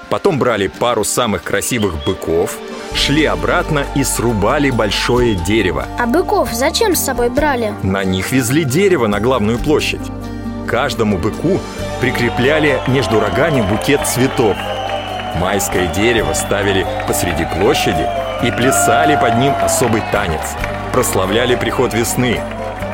Потом 0.09 0.39
брали 0.39 0.69
пару 0.69 1.05
самых 1.05 1.43
красивых 1.43 2.03
быков, 2.07 2.57
шли 2.95 3.27
обратно 3.27 3.85
и 3.95 4.03
срубали 4.03 4.71
большое 4.71 5.35
дерево. 5.35 5.87
А 5.99 6.07
быков 6.07 6.55
зачем 6.55 6.95
с 6.95 7.05
собой 7.05 7.29
брали? 7.29 7.75
На 7.83 8.03
них 8.03 8.33
везли 8.33 8.65
дерево 8.65 9.09
на 9.09 9.21
главную 9.21 9.59
площадь. 9.59 10.01
Каждому 10.67 11.19
быку 11.19 11.61
прикрепляли 12.01 12.81
между 12.87 13.21
рогами 13.21 13.61
букет 13.61 14.07
цветов. 14.07 14.57
Майское 15.35 15.87
дерево 15.89 16.33
ставили 16.33 16.87
посреди 17.07 17.45
площади 17.45 18.07
и 18.43 18.51
плясали 18.51 19.17
под 19.17 19.39
ним 19.39 19.53
особый 19.63 20.03
танец. 20.13 20.55
Прославляли 20.93 21.57
приход 21.57 21.93
весны. 21.93 22.41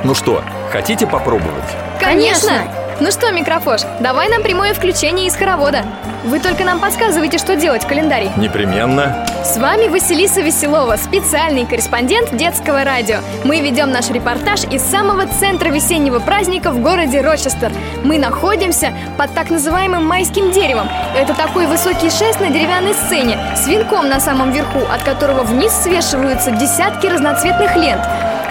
Ну 0.04 0.14
что, 0.14 0.42
хотите 0.72 1.06
попробовать? 1.06 1.64
Конечно! 2.00 2.62
Ну 3.00 3.10
что, 3.10 3.32
микрофош, 3.32 3.80
давай 4.00 4.28
нам 4.28 4.42
прямое 4.42 4.74
включение 4.74 5.26
из 5.26 5.34
хоровода 5.34 5.86
Вы 6.24 6.38
только 6.38 6.64
нам 6.64 6.80
подсказывайте, 6.80 7.38
что 7.38 7.56
делать 7.56 7.84
в 7.84 7.86
календарь 7.86 8.28
Непременно. 8.36 9.24
С 9.42 9.56
вами 9.56 9.88
Василиса 9.88 10.42
Веселова, 10.42 10.96
специальный 10.96 11.64
корреспондент 11.64 12.36
детского 12.36 12.84
радио. 12.84 13.20
Мы 13.44 13.62
ведем 13.62 13.90
наш 13.90 14.10
репортаж 14.10 14.64
из 14.64 14.82
самого 14.82 15.26
центра 15.26 15.70
весеннего 15.70 16.18
праздника 16.18 16.70
в 16.70 16.82
городе 16.82 17.22
Рочестер. 17.22 17.72
Мы 18.04 18.18
находимся 18.18 18.92
под 19.16 19.32
так 19.32 19.48
называемым 19.48 20.06
майским 20.06 20.50
деревом. 20.50 20.90
Это 21.16 21.32
такой 21.32 21.66
высокий 21.68 22.10
шест 22.10 22.38
на 22.38 22.50
деревянной 22.50 22.92
сцене 22.92 23.38
с 23.56 23.66
венком 23.66 24.10
на 24.10 24.20
самом 24.20 24.52
верху, 24.52 24.80
от 24.92 25.02
которого 25.04 25.42
вниз 25.44 25.72
свешиваются 25.72 26.50
десятки 26.50 27.06
разноцветных 27.06 27.74
лент. 27.76 28.02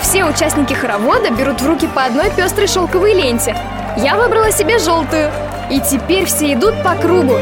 Все 0.02 0.26
участники 0.26 0.74
хоровода 0.74 1.30
берут 1.30 1.62
в 1.62 1.68
руки 1.68 1.88
по 1.88 2.04
одной 2.04 2.32
пестрой 2.32 2.66
шелковой 2.66 3.14
ленте. 3.14 3.56
Я 4.02 4.16
выбрала 4.16 4.50
себе 4.52 4.80
желтую. 4.80 5.30
И 5.70 5.80
теперь 5.82 6.26
все 6.26 6.54
идут 6.54 6.82
по 6.84 6.96
кругу. 6.96 7.38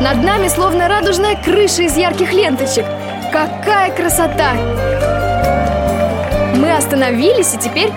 Над 0.00 0.22
нами 0.22 0.48
словно 0.48 0.88
радужная 0.88 1.36
крыша 1.42 1.82
из 1.82 1.96
ярких 1.96 2.32
ленточек. 2.32 2.84
Какая 3.32 3.90
красота! 3.92 4.52
Мы 6.54 6.70
остановились, 6.70 7.54
и 7.54 7.58
теперь... 7.58 7.90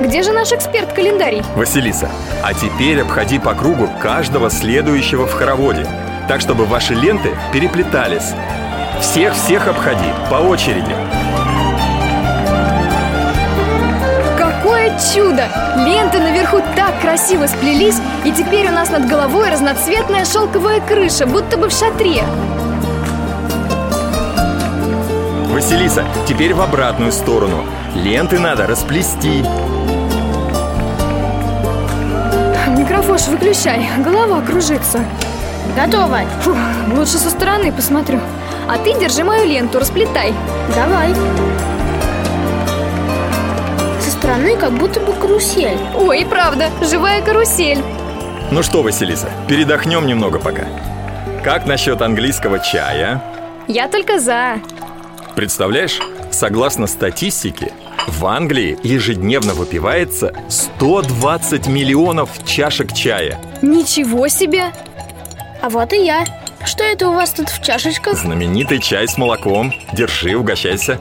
Где 0.00 0.22
же 0.22 0.32
наш 0.32 0.50
эксперт-календарий? 0.50 1.42
Василиса, 1.54 2.10
а 2.42 2.54
теперь 2.54 3.00
обходи 3.02 3.38
по 3.38 3.54
кругу 3.54 3.88
каждого 4.00 4.50
следующего 4.50 5.28
в 5.28 5.32
хороводе, 5.32 5.86
так 6.26 6.40
чтобы 6.40 6.64
ваши 6.64 6.94
ленты 6.94 7.30
переплетались. 7.52 8.32
Всех-всех 9.00 9.68
обходи 9.68 10.12
по 10.28 10.36
очереди. 10.36 10.96
Чудо! 15.12 15.48
Ленты 15.76 16.18
наверху 16.18 16.60
так 16.76 17.00
красиво 17.00 17.46
сплелись, 17.46 17.96
и 18.24 18.32
теперь 18.32 18.68
у 18.68 18.72
нас 18.72 18.90
над 18.90 19.08
головой 19.08 19.50
разноцветная 19.50 20.24
шелковая 20.24 20.80
крыша, 20.80 21.26
будто 21.26 21.56
бы 21.56 21.68
в 21.68 21.72
шатре. 21.72 22.22
Василиса, 25.48 26.04
теперь 26.26 26.54
в 26.54 26.60
обратную 26.60 27.12
сторону. 27.12 27.64
Ленты 27.94 28.38
надо 28.38 28.66
расплести. 28.66 29.44
Микрофош 32.76 33.28
выключай, 33.28 33.86
голова 33.98 34.40
кружится. 34.40 35.04
Готово. 35.76 36.20
Фух, 36.42 36.56
лучше 36.96 37.18
со 37.18 37.30
стороны 37.30 37.72
посмотрю. 37.72 38.18
А 38.68 38.78
ты 38.78 38.98
держи 38.98 39.24
мою 39.24 39.46
ленту, 39.46 39.78
расплетай. 39.78 40.32
Давай. 40.74 41.14
Со 41.14 41.71
стороны 44.22 44.56
как 44.56 44.72
будто 44.74 45.00
бы 45.00 45.12
карусель. 45.14 45.76
Ой, 45.98 46.20
и 46.20 46.24
правда, 46.24 46.70
живая 46.80 47.22
карусель. 47.22 47.82
Ну 48.52 48.62
что, 48.62 48.84
Василиса, 48.84 49.28
передохнем 49.48 50.06
немного 50.06 50.38
пока. 50.38 50.66
Как 51.42 51.66
насчет 51.66 52.00
английского 52.00 52.60
чая? 52.60 53.20
Я 53.66 53.88
только 53.88 54.20
за. 54.20 54.60
Представляешь, 55.34 55.98
согласно 56.30 56.86
статистике, 56.86 57.72
в 58.06 58.24
Англии 58.24 58.78
ежедневно 58.84 59.54
выпивается 59.54 60.32
120 60.48 61.66
миллионов 61.66 62.30
чашек 62.46 62.92
чая. 62.92 63.40
Ничего 63.60 64.28
себе! 64.28 64.66
А 65.60 65.68
вот 65.68 65.92
и 65.92 66.04
я. 66.04 66.24
Что 66.64 66.84
это 66.84 67.08
у 67.08 67.14
вас 67.14 67.32
тут 67.32 67.48
в 67.48 67.60
чашечках? 67.60 68.16
Знаменитый 68.16 68.78
чай 68.78 69.08
с 69.08 69.18
молоком. 69.18 69.72
Держи, 69.92 70.36
угощайся. 70.36 71.00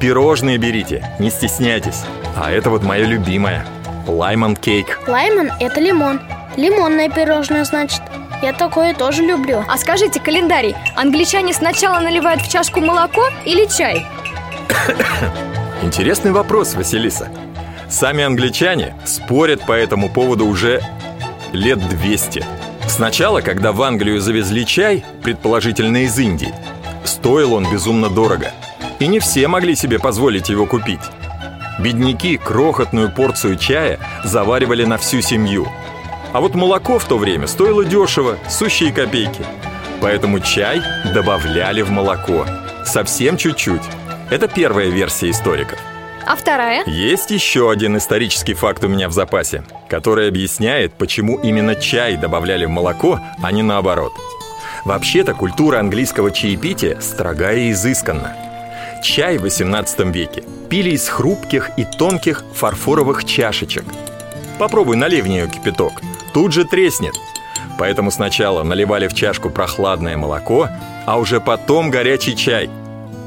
Пирожные 0.00 0.56
берите, 0.58 1.04
не 1.18 1.30
стесняйтесь. 1.30 2.02
А 2.36 2.50
это 2.50 2.70
вот 2.70 2.82
моя 2.82 3.04
любимая. 3.04 3.64
Лаймон 4.06 4.56
кейк. 4.56 5.00
Лаймон– 5.06 5.50
это 5.60 5.80
лимон. 5.80 6.20
Лимонное 6.56 7.08
пирожное, 7.08 7.64
значит. 7.64 8.02
Я 8.42 8.52
такое 8.52 8.94
тоже 8.94 9.22
люблю. 9.22 9.64
А 9.68 9.78
скажите, 9.78 10.20
календарий, 10.20 10.74
англичане 10.96 11.54
сначала 11.54 12.00
наливают 12.00 12.42
в 12.42 12.50
чашку 12.50 12.80
молоко 12.80 13.24
или 13.44 13.66
чай? 13.66 14.06
Интересный 15.82 16.32
вопрос, 16.32 16.74
Василиса. 16.74 17.28
Сами 17.88 18.24
англичане 18.24 18.94
спорят 19.04 19.64
по 19.64 19.72
этому 19.72 20.10
поводу 20.10 20.46
уже 20.46 20.82
лет 21.52 21.78
200. 21.88 22.44
Сначала, 22.88 23.40
когда 23.40 23.72
в 23.72 23.80
Англию 23.82 24.20
завезли 24.20 24.66
чай, 24.66 25.04
предположительно 25.22 26.04
из 26.04 26.18
Индии, 26.18 26.54
стоил 27.04 27.54
он 27.54 27.70
безумно 27.70 28.08
дорого. 28.10 28.52
И 28.98 29.06
не 29.06 29.20
все 29.20 29.48
могли 29.48 29.74
себе 29.74 29.98
позволить 29.98 30.48
его 30.48 30.66
купить. 30.66 31.00
Бедняки 31.78 32.36
крохотную 32.36 33.10
порцию 33.10 33.56
чая 33.56 33.98
заваривали 34.22 34.84
на 34.84 34.96
всю 34.96 35.20
семью. 35.20 35.66
А 36.32 36.40
вот 36.40 36.54
молоко 36.54 36.98
в 36.98 37.04
то 37.04 37.18
время 37.18 37.46
стоило 37.46 37.84
дешево, 37.84 38.38
сущие 38.48 38.92
копейки. 38.92 39.44
Поэтому 40.00 40.40
чай 40.40 40.82
добавляли 41.12 41.82
в 41.82 41.90
молоко. 41.90 42.46
Совсем 42.84 43.36
чуть-чуть. 43.36 43.82
Это 44.30 44.48
первая 44.48 44.88
версия 44.88 45.30
историков. 45.30 45.78
А 46.26 46.36
вторая? 46.36 46.84
Есть 46.86 47.30
еще 47.30 47.70
один 47.70 47.98
исторический 47.98 48.54
факт 48.54 48.82
у 48.84 48.88
меня 48.88 49.08
в 49.08 49.12
запасе, 49.12 49.62
который 49.88 50.28
объясняет, 50.28 50.94
почему 50.94 51.38
именно 51.38 51.74
чай 51.74 52.16
добавляли 52.16 52.64
в 52.64 52.70
молоко, 52.70 53.20
а 53.42 53.52
не 53.52 53.62
наоборот. 53.62 54.12
Вообще-то 54.84 55.34
культура 55.34 55.78
английского 55.78 56.30
чаепития 56.30 57.00
строга 57.00 57.52
и 57.52 57.72
изысканна. 57.72 58.36
Чай 59.04 59.36
в 59.36 59.42
18 59.42 60.00
веке 60.14 60.42
пили 60.70 60.92
из 60.92 61.08
хрупких 61.08 61.72
и 61.76 61.84
тонких 61.84 62.42
фарфоровых 62.54 63.26
чашечек. 63.26 63.84
Попробуй 64.58 64.96
налей 64.96 65.20
в 65.20 65.26
нее 65.26 65.46
кипяток, 65.46 65.92
тут 66.32 66.54
же 66.54 66.64
треснет. 66.64 67.12
Поэтому 67.78 68.10
сначала 68.10 68.62
наливали 68.62 69.06
в 69.06 69.12
чашку 69.12 69.50
прохладное 69.50 70.16
молоко, 70.16 70.70
а 71.04 71.18
уже 71.18 71.38
потом 71.38 71.90
горячий 71.90 72.34
чай– 72.34 72.70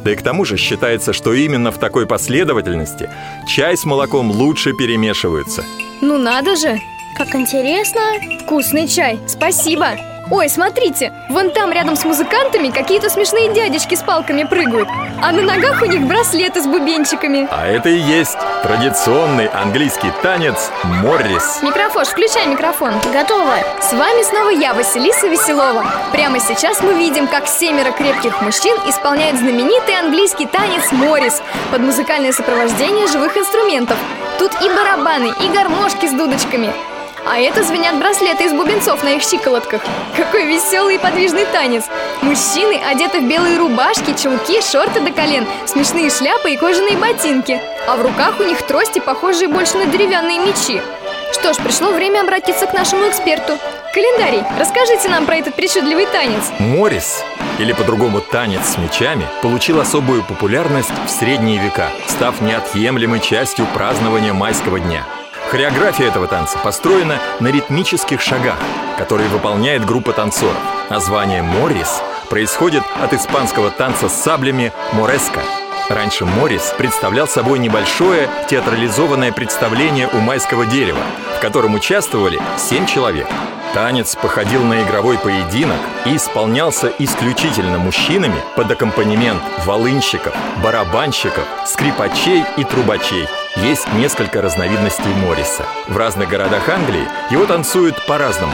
да 0.04 0.14
и 0.14 0.16
к 0.16 0.22
тому 0.22 0.46
же 0.46 0.56
считается, 0.56 1.12
что 1.12 1.34
именно 1.34 1.72
в 1.72 1.80
такой 1.80 2.08
последовательности 2.08 3.10
чай 3.46 3.76
с 3.76 3.84
молоком 3.84 4.32
лучше 4.32 4.72
перемешиваются. 4.72 5.66
Ну 6.02 6.18
надо 6.18 6.56
же! 6.56 6.80
Как 7.18 7.36
интересно. 7.36 8.02
Вкусный 8.42 8.88
чай, 8.88 9.20
спасибо! 9.28 10.17
Ой, 10.30 10.50
смотрите, 10.50 11.14
вон 11.30 11.52
там 11.52 11.72
рядом 11.72 11.96
с 11.96 12.04
музыкантами 12.04 12.70
какие-то 12.70 13.10
смешные 13.10 13.54
дядечки 13.54 13.96
с 13.96 14.02
палками 14.02 14.44
прыгают 14.44 14.90
А 15.22 15.32
на 15.32 15.42
ногах 15.42 15.82
у 15.82 15.86
них 15.86 16.02
браслеты 16.06 16.62
с 16.62 16.68
бубенчиками. 16.68 17.48
А 17.50 17.66
это 17.66 17.88
и 17.88 17.98
есть 17.98 18.38
традиционный 18.62 19.48
английский 19.48 20.12
танец 20.22 20.70
Моррис. 20.84 21.62
Микрофош, 21.64 22.10
включай 22.10 22.46
микрофон. 22.46 22.92
Готово. 23.14 23.56
С 23.82 23.94
вами 23.94 24.24
снова 24.24 24.50
я, 24.50 24.74
Василиса 24.74 25.28
Веселова. 25.28 25.86
Прямо 26.12 26.42
сейчас 26.42 26.82
мы 26.82 26.96
видим, 26.96 27.28
как 27.28 27.48
семеро 27.48 27.92
крепких 27.92 28.42
мужчин 28.42 28.76
исполняют 28.86 29.38
знаменитый 29.38 29.98
английский 29.98 30.46
танец 30.46 30.92
Моррис 30.92 31.42
Под 31.72 31.80
музыкальное 31.80 32.34
сопровождение 32.34 33.08
живых 33.08 33.38
инструментов. 33.38 33.98
Тут 34.40 34.52
и 34.62 34.68
барабаны, 34.68 35.32
и 35.42 35.48
гармошки 35.48 36.06
с 36.06 36.12
дудочками 36.12 36.74
а 37.30 37.40
это 37.40 37.64
звенят 37.64 37.98
браслеты 37.98 38.46
из 38.46 38.54
бубенцов 38.54 39.04
на 39.04 39.10
их 39.10 39.22
щиколотках. 39.22 39.82
Какой 40.16 40.46
веселый 40.46 40.96
и 40.96 40.98
подвижный 40.98 41.46
танец. 41.46 41.84
Мужчины 42.22 42.82
одеты 42.90 43.20
в 43.20 43.28
белые 43.28 43.58
рубашки, 43.58 44.14
чулки, 44.14 44.62
шорты 44.62 45.02
до 45.02 45.12
колен, 45.12 45.46
смешные 45.66 46.10
шляпы 46.10 46.52
и 46.52 46.58
кожаные 46.58 46.98
ботинки. 46.98 47.62
А 47.88 47.98
в 47.98 48.02
руках 48.02 48.40
у 48.40 48.44
них 48.44 48.62
трости, 48.62 49.00
похожие 49.00 49.50
больше 49.50 49.78
на 49.78 49.86
деревянные 49.86 50.40
мечи. 50.40 50.82
Что 51.34 51.54
ж, 51.54 51.58
пришло 51.58 51.92
время 51.92 52.22
обратиться 52.22 52.66
к 52.66 52.74
нашему 52.74 53.10
эксперту. 53.10 53.58
Календарий, 53.94 54.44
расскажите 54.58 55.10
нам 55.10 55.26
про 55.26 55.36
этот 55.36 55.56
причудливый 55.56 56.06
танец. 56.06 56.52
Морис, 56.60 57.24
или 57.60 57.74
по-другому 57.74 58.22
танец 58.22 58.62
с 58.66 58.78
мечами, 58.78 59.28
получил 59.42 59.82
особую 59.82 60.24
популярность 60.24 60.92
в 61.06 61.10
средние 61.10 61.60
века, 61.60 61.90
став 62.08 62.40
неотъемлемой 62.42 63.20
частью 63.20 63.66
празднования 63.74 64.34
майского 64.34 64.80
дня– 64.80 65.04
Хореография 65.50 66.08
этого 66.08 66.28
танца 66.28 66.58
построена 66.60 67.20
на 67.40 67.48
ритмических 67.48 68.20
шагах, 68.20 68.58
которые 68.98 69.30
выполняет 69.30 69.86
группа 69.86 70.12
танцоров. 70.12 70.58
Название 70.90 71.42
«Моррис» 71.42 72.02
происходит 72.30 72.84
от 73.02 73.14
испанского 73.14 73.72
танца 73.72 74.10
с 74.10 74.14
саблями 74.14 74.74
«мореска». 74.92 75.40
Раньше 75.88 76.26
Моррис 76.26 76.74
представлял 76.78 77.30
собой 77.30 77.60
небольшое 77.60 78.28
театрализованное 78.50 79.32
представление 79.32 80.10
у 80.10 80.18
майского 80.18 80.66
дерева, 80.66 81.00
в 81.38 81.40
котором 81.40 81.76
участвовали 81.76 82.42
семь 82.58 82.86
человек. 82.86 83.28
Танец 83.74 84.16
походил 84.16 84.64
на 84.64 84.82
игровой 84.84 85.18
поединок 85.18 85.78
и 86.06 86.16
исполнялся 86.16 86.92
исключительно 87.00 87.78
мужчинами 87.78 88.42
под 88.56 88.72
аккомпанемент 88.72 89.42
волынщиков, 89.66 90.34
барабанщиков, 90.64 91.46
скрипачей 91.66 92.44
и 92.58 92.64
трубачей. 92.64 93.28
Есть 93.58 93.92
несколько 93.94 94.42
разновидностей 94.42 95.14
Морриса. 95.22 95.66
В 95.88 95.98
разных 95.98 96.30
городах 96.30 96.68
Англии 96.70 97.08
его 97.30 97.46
танцуют 97.46 98.06
по-разному. 98.08 98.54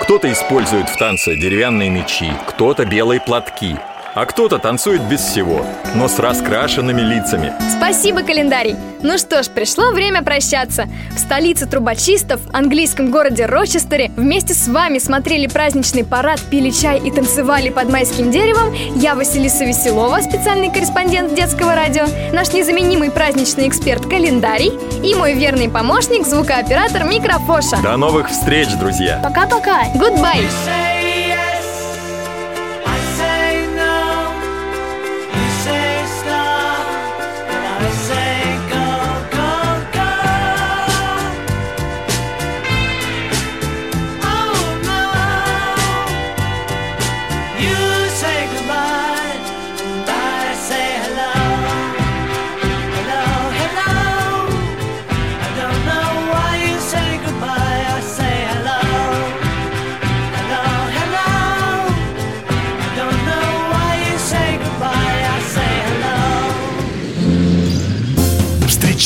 Кто-то 0.00 0.30
использует 0.32 0.88
в 0.88 0.96
танце 0.96 1.36
деревянные 1.36 1.90
мечи, 1.90 2.32
кто-то 2.46 2.84
белые 2.84 3.20
платки, 3.20 3.76
а 4.20 4.26
кто-то 4.26 4.58
танцует 4.58 5.00
без 5.02 5.20
всего, 5.20 5.64
но 5.94 6.08
с 6.08 6.18
раскрашенными 6.18 7.00
лицами 7.00 7.52
Спасибо, 7.76 8.22
календарий! 8.22 8.74
Ну 9.00 9.16
что 9.16 9.44
ж, 9.44 9.46
пришло 9.46 9.92
время 9.92 10.22
прощаться 10.22 10.86
В 11.14 11.20
столице 11.20 11.66
трубочистов, 11.66 12.40
английском 12.52 13.12
городе 13.12 13.46
Рочестере 13.46 14.10
Вместе 14.16 14.54
с 14.54 14.66
вами 14.66 14.98
смотрели 14.98 15.46
праздничный 15.46 16.04
парад, 16.04 16.40
пили 16.50 16.70
чай 16.70 16.98
и 16.98 17.12
танцевали 17.12 17.68
под 17.68 17.90
майским 17.90 18.32
деревом 18.32 18.74
Я 18.96 19.14
Василиса 19.14 19.64
Веселова, 19.64 20.20
специальный 20.20 20.72
корреспондент 20.72 21.36
детского 21.36 21.76
радио 21.76 22.06
Наш 22.32 22.52
незаменимый 22.52 23.12
праздничный 23.12 23.68
эксперт 23.68 24.04
Календарий 24.04 24.72
И 25.04 25.14
мой 25.14 25.34
верный 25.34 25.68
помощник, 25.68 26.26
звукооператор 26.26 27.04
Микрофоша 27.04 27.80
До 27.84 27.96
новых 27.96 28.30
встреч, 28.30 28.66
друзья! 28.80 29.20
Пока-пока 29.22 29.84
Goodbye! 29.94 30.97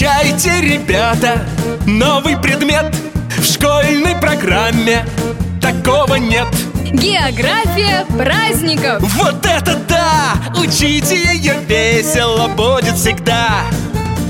Встречайте, 0.02 0.60
ребята, 0.60 1.46
новый 1.86 2.36
предмет 2.36 2.92
В 3.38 3.44
школьной 3.44 4.16
программе. 4.16 5.06
Такого 5.60 6.16
нет. 6.16 6.48
География 6.92 8.04
праздников. 8.18 9.00
Вот 9.14 9.46
это 9.46 9.76
да! 9.88 10.34
Учите 10.60 11.14
ее 11.14 11.54
весело 11.68 12.48
будет 12.48 12.96
всегда 12.96 13.62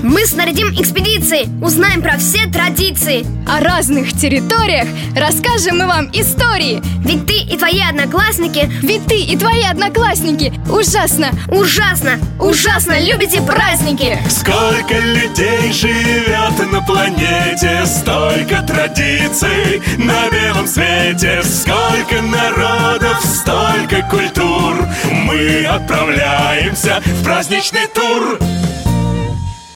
Мы 0.02 0.26
снарядим 0.26 0.74
экспедиции, 0.74 1.48
узнаем 1.64 2.02
про 2.02 2.18
все 2.18 2.46
традиции. 2.48 3.24
О 3.46 3.60
разных 3.60 4.12
территориях 4.12 4.88
расскажем 5.16 5.78
мы 5.78 5.86
вам 5.86 6.10
истории. 6.12 6.82
Ведь 7.04 7.24
ты 7.26 7.34
и 7.34 7.56
твои 7.56 7.80
одноклассники. 7.80 8.68
Ведь 8.82 9.06
ты 9.06 9.20
и 9.20 9.36
твои 9.36 9.62
одноклассники. 9.62 10.52
Ужасно, 10.68 11.30
ужасно, 11.48 12.18
ужасно. 12.40 12.98
Любите 12.98 13.40
праздники. 13.42 14.18
Сколько 14.28 14.98
людей 14.98 15.72
живет 15.72 16.72
на 16.72 16.82
планете 16.82 17.86
Столько 17.86 18.62
традиций 18.62 19.80
на 19.98 20.28
белом 20.30 20.66
свете. 20.66 21.42
Сколько 21.44 22.20
народов, 22.22 23.24
столько 23.24 24.02
культур. 24.10 24.84
Мы 25.24 25.64
отправляемся 25.64 27.00
в 27.04 27.24
праздничный 27.24 27.86
тур 27.94 28.40